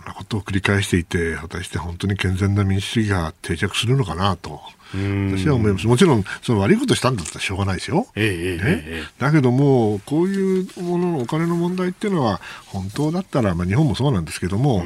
[0.03, 4.59] んなことを繰り返していて、果たして本当に健全な民主主義が定着するのかなと。
[4.91, 5.87] 私は思います。
[5.87, 8.07] もちろん、その悪いことしたんだったらしょうがないですよ。
[8.15, 14.83] ええね、えだけども、こういうもののお金の問題っていうのは、本当だったら、まあ、日本もそうなんですけども、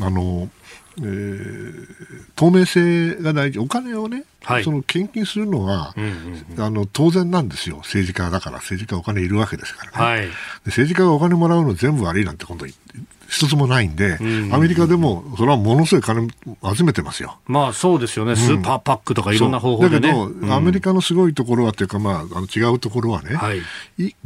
[0.00, 0.50] あの、
[0.98, 1.86] えー、
[2.34, 10.30] 透明性が大事、お金をね、はい、その献金するのは、うんうんうん、あの当然なんですよ、政治家だから、政治家お金いるわけですからね、はい、で
[10.66, 12.66] 政治家がお金もらうの全部悪いなんて、今度
[13.28, 14.54] 一つもないんで、うん。
[14.54, 16.28] アメリカでもそれはものすごい金
[16.74, 17.38] 集めてますよ。
[17.46, 23.62] まあそうですよね、スーパーパックとかいろんな方法で、ね、だけど、アメリカのすごいところはというか、まあ、あの違うところはね、はい、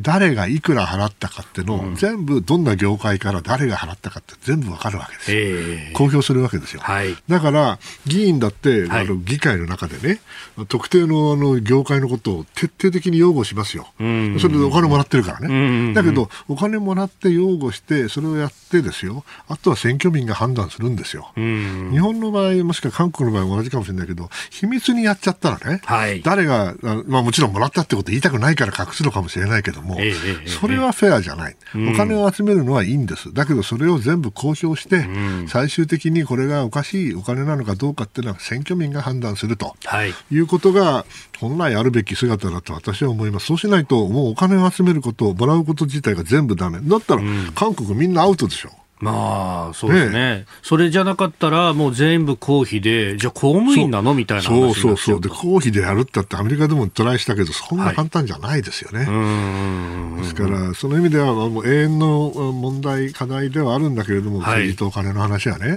[0.00, 6.80] 誰がいくら払ったかっていうのを、うん、全部どんな業界から誰が払ったかって全部わかるわけですよ、えー、公表するわけですよ。
[6.82, 10.20] はい、だから、議員だって、あの議会の中でね、
[10.68, 13.88] 特定のあの業界のことを徹底的に擁護しますよ。
[13.98, 15.92] それでお金もらってるからね。
[15.94, 21.32] だけど、お金もらって擁護して、それをやってですよ、あとは選挙民が判断するんですよ。
[21.36, 26.74] 日本の場合、もしくは韓国の場合も同じかもしれないけど、秘密にやっちゃったらね、はい、誰が、
[27.06, 31.56] まあもちろんもらったってこと言いたくないから隠すのかもしれないけども、えー、それはフェアじゃない。
[31.74, 33.32] お金を集めるのはいいんです。
[33.32, 35.06] だけどそれを全部公表して、
[35.48, 41.04] 最終的にこれがおかしいお金なのかどうかっていうのは選挙民が判断すると、はい、いうことが
[41.38, 43.46] 本来あるべき姿だと私は思います。
[43.46, 46.80] そうしないともうお金を集めること、もらうこと自体が全部ダメ。
[46.80, 47.22] だったら
[47.54, 48.70] 韓国みんなアウトでしょ。
[49.02, 55.20] まあ、そうですね、ね、それじゃなかったら、もう全部公費で、じゃあ公務員なのみたいなそうそうそう。
[55.20, 59.04] で、公費でやるってってアメリカでもトライしたけど、そんな簡単じゃないですよね。
[59.04, 65.70] はい、ですから、その意味では、もう永遠の問題、課題ではあるんだけれども、政治とお金の話はね。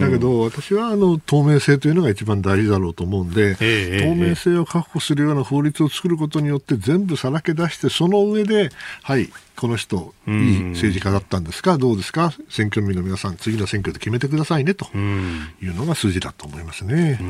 [0.00, 8.70] だけど、私は、あの、透明性というのが一番大事だろうと思うんで、透明性を確保するような法律を作ることによって、全部さらけ出して、その上で、
[9.02, 17.20] はい、この人、いい政治家だったんですか、どうですか、選挙民の皆さん、次の選挙で決めてくださいねというのが筋だと思いますね、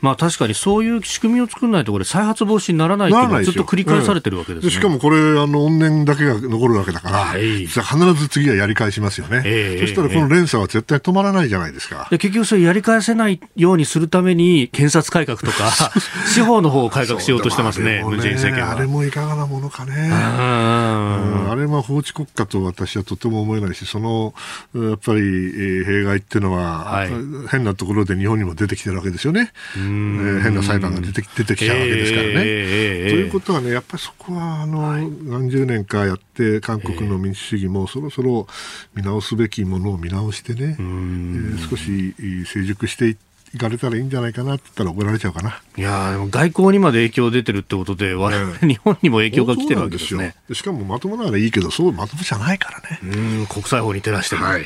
[0.00, 12.08] まあ、確かにそういう仕組みを作らないと、これ、再発防止にならないというのはずっと繰り返されてるわけです、ね、しかもこれ、あの怨念だけが残るわけだから、はい、必ず次はやり返しますよね、えー、そしたらこの連鎖は絶対止まらないじゃないですか。
[12.10, 15.70] で結局、それやり返せないようにするために、検察改革とか、
[16.32, 18.76] 司法の方を改革しようとしてますね、ムン・ジェイン政権は。
[18.76, 20.10] あれもいかがなものかね。
[20.12, 24.34] あれは法治国家と私はとても思えないし、その
[24.74, 27.10] やっぱり、えー、弊害っていうのは、はい、
[27.50, 29.52] 変なところで日本にも出てきてるわけですよね。
[29.76, 32.32] えー、変な裁判が出て出てきちゃうわけですからね。
[32.36, 38.46] えー、ということはね、やっぱりそこはあの、はい、何十年かやって、韓国の民主主義もそろそろ
[38.94, 42.14] 見直すべきものを見直してね、えー、少し
[42.46, 45.60] 成熟していって、行かれたらいいんじゃないかなって言ったら怒られちゃうかな。
[45.76, 50.34] いやでも外交にまで影響出てるってことで、我々、 日本にも影響が来てるわけですね。
[50.52, 53.00] しかもまともならいいけど、そうまともじゃないからね。
[53.02, 54.42] うん、国際法に照らしてる。
[54.42, 54.64] はい。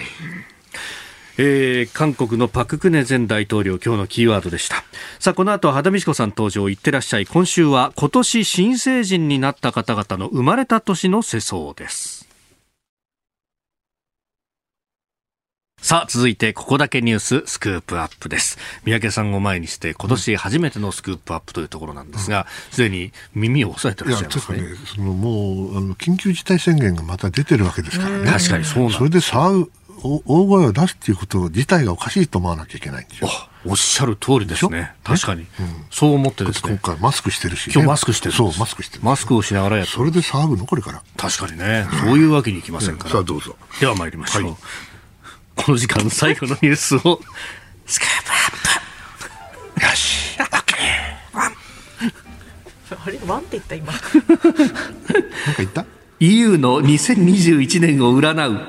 [1.39, 4.85] えー、韓国のパク・クネ前大統領今日のキーワードでした
[5.19, 12.12] さあこの後は肌美子さん登場いってらっしゃい今週は今年新成人になった方々の生まれた年の世相です
[15.83, 18.57] さあ、続いて、ここだけニューススクープアップです。
[18.85, 24.59] 三宅さんを前にして、今年初めてのスクープアップというところなんですが、す、で、に耳を押さえてらっしゃいますね。
[24.59, 28.31] いや、ね、そのもう、あの、緊急事態宣言がまた出てるわけですからね。
[28.31, 29.73] 確かにそうなんそれで騒ぐ、
[30.05, 33.29] 大声を出すっていうこと自体がおかしいと思わなきゃいけないんですよ。
[33.65, 34.93] おっしゃる通りですね。
[35.03, 35.49] 確かに、うん。
[35.91, 36.79] そう思ってですね。
[36.81, 39.05] 今回マスクしてるし、ね、今日マスクしてるそう、マスクしてる。
[39.05, 40.65] マスクをしながらやそれで騒ぐの？
[40.65, 41.03] これから。
[41.17, 41.87] 確かにね。
[42.05, 43.11] そういうわけにいきませんから。
[43.11, 43.57] さあどうぞ。
[43.81, 44.45] では参りましょう。
[44.45, 44.57] はい、
[45.57, 47.21] この時間最後のニュースを、
[47.87, 49.85] スカープアップ。
[49.85, 51.39] よし、オッケー。
[51.39, 51.53] ワン。
[53.05, 53.19] あれ？
[53.27, 53.93] ワンって言った今。
[53.93, 54.09] なんか
[55.59, 55.85] 言った
[56.21, 58.61] ?EU の2021年を占う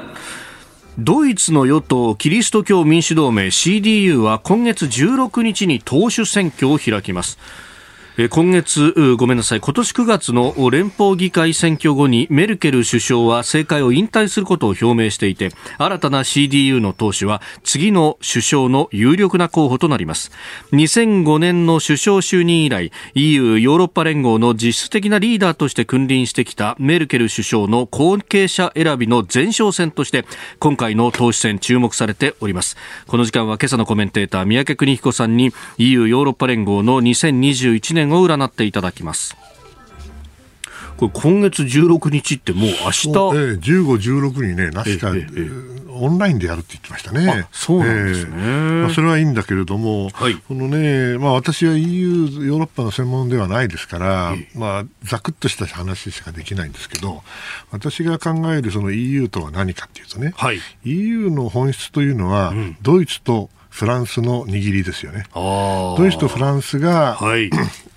[0.99, 7.39] ドイツの与党キリスト教民主同盟 CDU は今月16日に党首選挙を開きます
[8.29, 15.49] 今月、ごめんなさい、今年9月の連邦議会選挙後にメルケル首相は政界を引退することを表明していて、
[15.79, 20.31] 新たな CDU の党首は次の首相の有力な候補となります。
[20.73, 30.23] 2005年の首相就任以来、EU ヨーロッパ連合の実質的なリーダーとして君臨してきたメルケル首相の後継者選びの前哨戦として、
[30.59, 32.77] 今回の党首選注目されております。
[33.07, 39.35] この時間は今朝のコメンテーター、三宅邦彦さんに EU ヨーロッパ連合の2021年年を占っていただきます。
[40.97, 43.13] これ今月16日ってもう明日、ええ、
[43.57, 47.47] 15、16にね、なしか、ええオンラインでやるって言ってましたね。
[47.51, 51.85] そうなんですね、えー、まあ、それはいいんだけれども、はい、このね、まあ、私は EU、
[52.47, 57.23] ヨーロッパの専門ではないですから、まあ、ざくっとした話しかできないんですけど、
[57.71, 65.25] 私が考えるその EU とは何かっていうとね、はい、EU の本質というのは、うん、ドイツとフランスの握りですよね。
[65.33, 67.49] ドイツとフランスが、はい、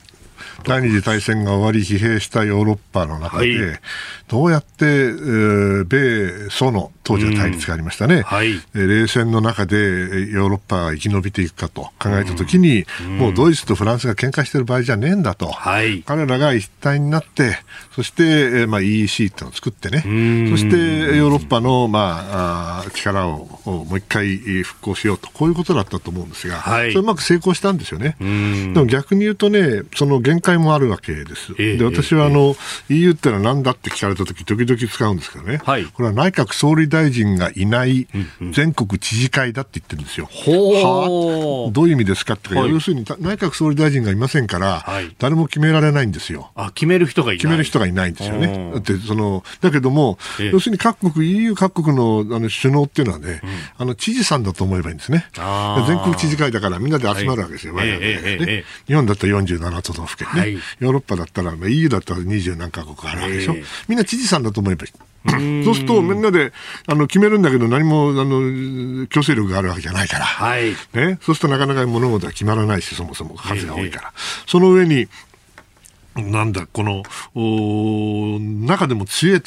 [0.65, 3.81] 第二次大戦が終わり疲弊したヨーロッパの中で、はい、
[4.29, 17.59] どうやって、えー、米ソの当時は対立がありましたね、うんはい、冷戦の中でヨーロッパが生き延びていくかと考えたときに、うん、もうドイツとフランスが喧嘩してる場合じゃねえんだと、はい、彼らが一体になって、
[17.93, 20.01] そして、まあ、EEC っていうのを作ってね、
[20.51, 20.77] そして
[21.17, 28.17] ヨーロッパの、まあ、力をもう一回復興しようと、こういうことだったと思うんですが、はい、それうまく成功したんですよね。
[28.19, 31.55] でも逆に言うとね、その限界もあるわけです。
[31.55, 32.57] で私はあの、
[32.89, 38.07] EU ってのは何だって聞かれたとき、時々使うんですけどね、はい、これは内閣総理大臣がいない
[38.53, 40.27] 全国知事会だって言ってるんですよ。
[40.27, 46.51] はあ、どういう意味ですかって、はい、要するに内閣総理大臣がいませんから、はい、誰も決められないんですよ。
[46.55, 47.39] あ決める人がいない。
[47.39, 48.71] 決める人がいないんですよね。
[48.73, 50.19] だってそのだけども、
[50.53, 55.27] 要するに各国、EU 各国のあの首脳っていうのはね、うん、あの知事さんだと思えばいいんですね。
[55.87, 60.29] 全国知事会だからみんなで集まるわけですよ、はいね、日本だったら47都道府県。
[60.35, 63.55] ね、はい、ヨーロッパだったら、EU だったら20何カ国あるわけでしょ。
[63.89, 64.93] みんな知事さんだと思えばいい。
[65.65, 66.53] そうすると、みんなで
[66.87, 74.13] あの決めるんだけど、何もあの強制力があるわけじゃないから、はい、ね、そうするとなかなか物事は決まらないし、そもそも数が多いから、
[74.47, 75.09] その上に、
[76.15, 77.03] なんだ、この
[78.67, 79.43] 中でも強い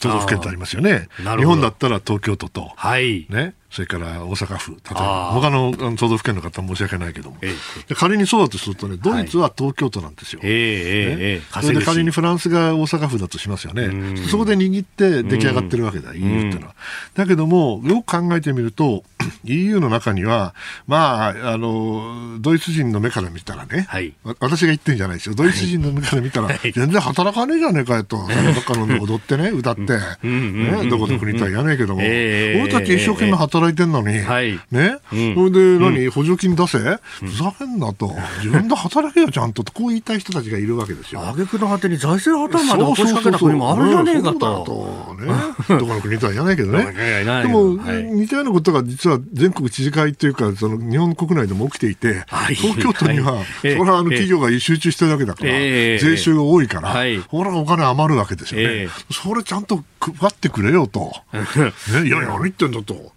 [0.00, 1.08] 都道府県ってありますよね。
[1.18, 7.54] 日本だったら東京都と、はい、ね、それから大阪府、例えば、他の都道府県の方申し訳ないけども、え
[7.88, 10.40] え、仮にそうだとするとね、ドイツは東京都なんですよ。
[10.40, 14.16] はい、えね、それで仮にフランスが大阪府だとしますよね。
[14.28, 16.74] そこで握って出来上がってるわけだ、EU っていうのは。
[17.14, 19.04] だけども、よく考えてみると、
[19.44, 20.54] EU の中には、
[20.86, 25.34] まあ、あの、ドイツ人の目から見たらね、はい、私が言ってんじゃないですよ。
[25.34, 28.26] ドイツ人の目から見たら、全然働かねえじゃねえかよと、どっ
[28.64, 29.82] かの踊ってね、歌って、
[30.26, 39.64] ね、どこの国とは言わないけども、俺たち一生懸命働働いてんのに、はい、ね、それで何、補助金出せ、ふざけんなと、自分で働けよ、ちゃんと。
[39.64, 41.20] こう言いたい人たちがいるわけですよ。
[41.28, 45.16] 挙句の果てに財政破綻まで起こしかけた国もあるじゃねえかと。
[45.18, 46.86] ね、どこの国とは言わないけどね。
[47.24, 47.78] でも、
[48.14, 56.94] 似たようなことが実は全国知事会というか、その日本国内でも起きていて、東京都には、それはあの企業が集中してるだけだから、税収が多いから、
[57.28, 58.88] ほらお金余るわけですよね。
[59.10, 61.12] それちゃんと配ってくれよと。
[61.32, 63.12] ね、いやいや、何言ってんだと。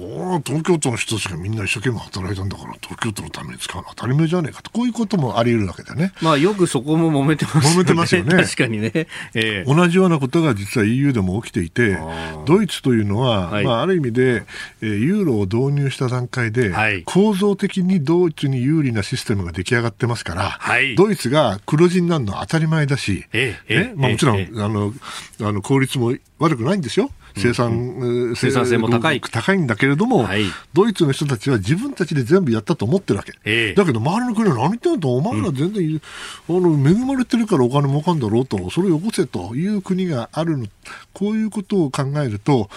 [0.00, 4.70] お東京都の人たちがみんな一生懸命働いたんだから東京都のために使うの当たり前じゃねえかと。
[4.70, 6.12] こういうこともあり得るわけだね。
[6.22, 7.68] まあよくそこも揉めてますよね。
[7.74, 8.36] 揉めてますよね。
[8.42, 8.92] 確かにね、
[9.34, 11.98] えー、同じようなことが実は EU でも起きていて
[12.46, 14.44] ドイツというのは、はい、まあ、ある意味で、
[14.80, 23.92] えー、ユーロを導入した段階で、はい、構造的にドイツに有利なシステムが出来上がってますから、はい、ドイツが黒字になるのは当たり前だし、えー、ね。
[23.96, 24.92] まあ、もちろん、あの
[25.40, 27.10] あの効率も悪くないんですよ。
[27.36, 29.20] 生産、生産性も高い。
[29.20, 34.98] 高いんだけれども、はい、ドイツの人たちは自分たちで全部やったと思ってるわけ、えー、だけど周りの国は何言ってんの？
[34.98, 36.00] とお前ら全然、
[36.48, 40.66] うん、あの恵まれてるからお金儲かんだろうとそれをよこせという国があるの。
[41.12, 42.70] こういうことを考えると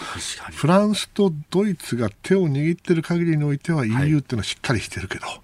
[0.52, 5.38] フランスとドイツが手を握ってる限りにおいては EU っていうのはしっかりしてるけど、はい、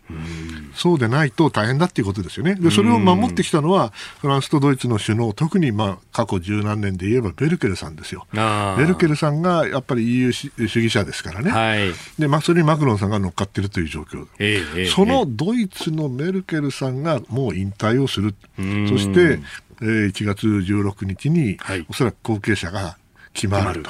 [0.74, 2.56] そうでないと大変だっていうことですよね。
[2.56, 8.26] でそれを守ってきたのはフランスとドイツの首脳特にまあ過去十何年で言えばベルケルさんですよ。
[8.34, 18.62] ベルケルさんがやっぱり EU 主義者ですからね、はい、でまあ、それにマクロンさんが乗っかっているという状況、えー、そのドイツのメルケルさんがもう引退をする、そ
[18.98, 19.40] して、
[19.82, 22.98] えー、1月16日に、はい、おそらく後継者が
[23.34, 23.90] 決まると、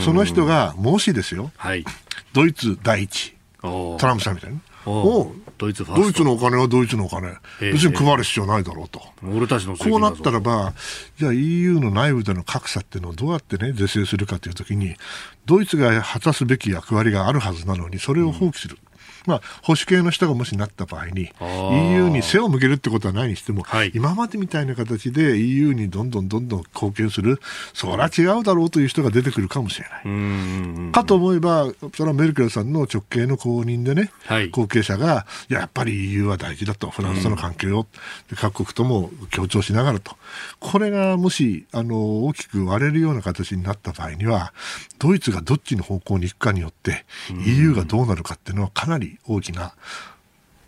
[0.00, 1.84] その人がもしですよ、はい、
[2.32, 4.60] ドイツ第一、トランプさんみたいな。
[4.86, 10.74] をドイツドイツのお金はドイツのお金、別に配る必要ないだろうと、俺たちのこうなったらば、
[11.18, 14.96] じゃあ EU の内部での格差っていうのをどうやってね、是正するかというときに、
[15.46, 18.78] ドイツが果たすべき役割があるはずなのに、それを放棄する。
[18.80, 18.91] うん
[19.26, 27.40] まあ、保守系の人がもしなった場合に EU に背を向けるってことはないにしても、はい、今までみたいな形で EU にどんどんどんどん貢献する
[27.72, 30.92] それは違うだろうという人が出てくるかもしれない。
[30.92, 37.86] かと思えばそれはメルケルさんの直系の後任でね、はい、後継者がややっぱり EU は大事だとフランスとの関係を
[38.34, 40.16] 各国とも強調しながらと。
[40.58, 44.52] これがもしあの大きく割れるような形になった場合には
[44.98, 47.04] ドイツがどっちの方向に行くかによって
[47.46, 49.74] EU がどうなるかっていうのはかなり大きな、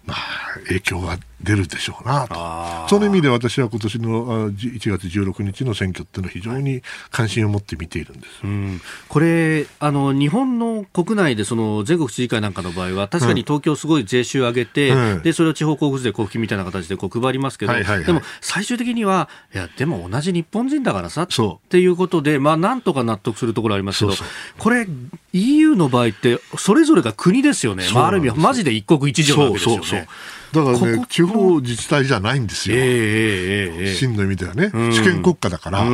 [0.06, 0.18] まあ、
[0.66, 2.88] 影響が出るでしょうなと。
[2.88, 21.26] その意味で私は今年の1月16日の選挙っていうのは非常に関心を持って見ているんです、うん、これあの、日本の国内でその全国知事会なんかの場合は、確かに東京すごい税収上げて、うん、でそれを地方交付税交付金みたいな形でこう配りますけど、はいはいはい、でも最終的には、いや、でも同じ日本人だからさっ
[21.68, 24.58] ていうことで、まあ、なんとか納得するところありますけど、そうそう。
[24.58, 24.86] これ、
[25.34, 29.76] EU の場合って、それぞれが国ですよね、まあ、ある意味、マジで一国一城なですよね。
[29.76, 30.08] そうそうそう
[30.54, 32.76] だからね、地方自治体じゃないんですよ。
[32.78, 35.86] えー、真の意味ではね、主権国家だから、だ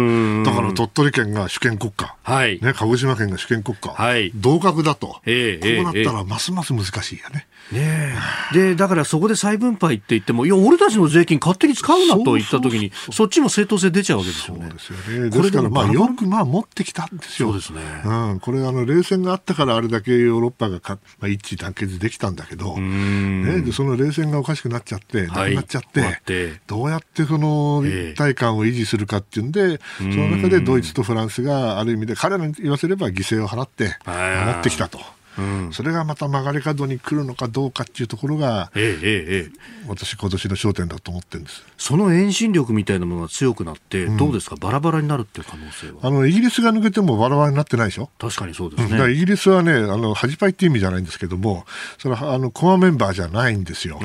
[0.53, 7.47] から鳥取県が主権国家、はい、ね、鹿児島県が主権国家、はい、同格だと、えー、こうなったらますます難しいよね。
[7.73, 8.15] ね
[8.53, 14.69] で、だからそこで再分配って言っても、いや、俺たちの税金勝手に使うなと言ったときに、そっちも正当性出ちゃうわけですよね。
[14.79, 15.31] そうですよね。
[15.31, 17.51] ですから、まあ、よくまあ持ってきたんですよ。
[17.53, 17.81] そうですね。
[18.05, 26.23] うん、これ、あの、冷戦があったからあれだけヨーロッパがか、まあ、一致団結できたんだけど、ね、でその冷戦がおかしくなっちゃって、なくなっちゃって、はい、
[26.67, 35.01] どうやってその一体感を維持するかっていうんで、その中でドイツとフランスがある意味で、彼らに言わせれば犠牲を払って守ってきたと。
[35.39, 39.51] うん、それがまた曲がり角に来るのかどうかっていうところが、ええええ、
[39.89, 41.65] 私、今年の焦点だと思ってるんです。
[41.79, 45.99] その遠心力みたいなものが強くなって、うん、どうですか、バラバラになるっていう可能性は。
[46.03, 51.65] あのイギリスが抜けてもバラバラになってないでしょ、確かにそうですね、うん、イギリスはね、あの恥パイっていう意味じゃないんですけども、
[51.99, 53.99] そのあのコアメンバーじゃないんですよ。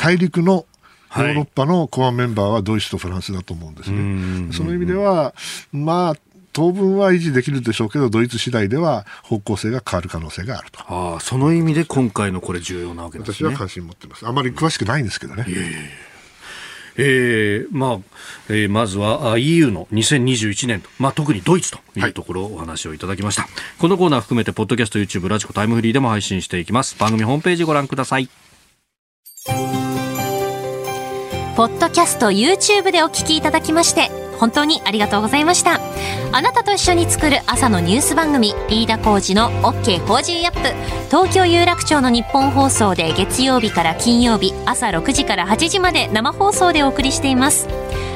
[0.00, 0.66] 大陸の
[1.16, 4.52] ヨーロッパのコアメンバーはドイツとフランスだと思うんですね。
[4.52, 5.34] その意味では、
[5.72, 6.14] まあ、
[6.60, 10.80] 当分は維持できるでしょうけど、ドイツ次第では方向性が変わる可能性があると。
[10.80, 13.34] ああ、その意味で今回のこれ重要なわけですね。
[13.34, 14.28] 私は関心持ってます。
[14.28, 15.46] あまり詳しくないんですけどね。
[16.98, 17.98] えーまあ
[18.50, 28.28] えー、まずは EU の2021年と、まあ、特にドイツというところをお話をいただきました、はい、このコーナー含めてポッドキャスト YouTube ラジコタイムフリーでも配信していきます番組ホームページご覧ください
[31.56, 35.78] ポッドキャスト YouTube でお聞きいただきまして本当にありがとうございました。
[36.32, 40.60] あなたと一緒に作る朝のニュース番組飯田浩二の OK コージーアップ。
[41.08, 47.68] 東京有楽町のニッポン放送で月曜日から金曜日朝6時から8時まで生放送でお送りしています。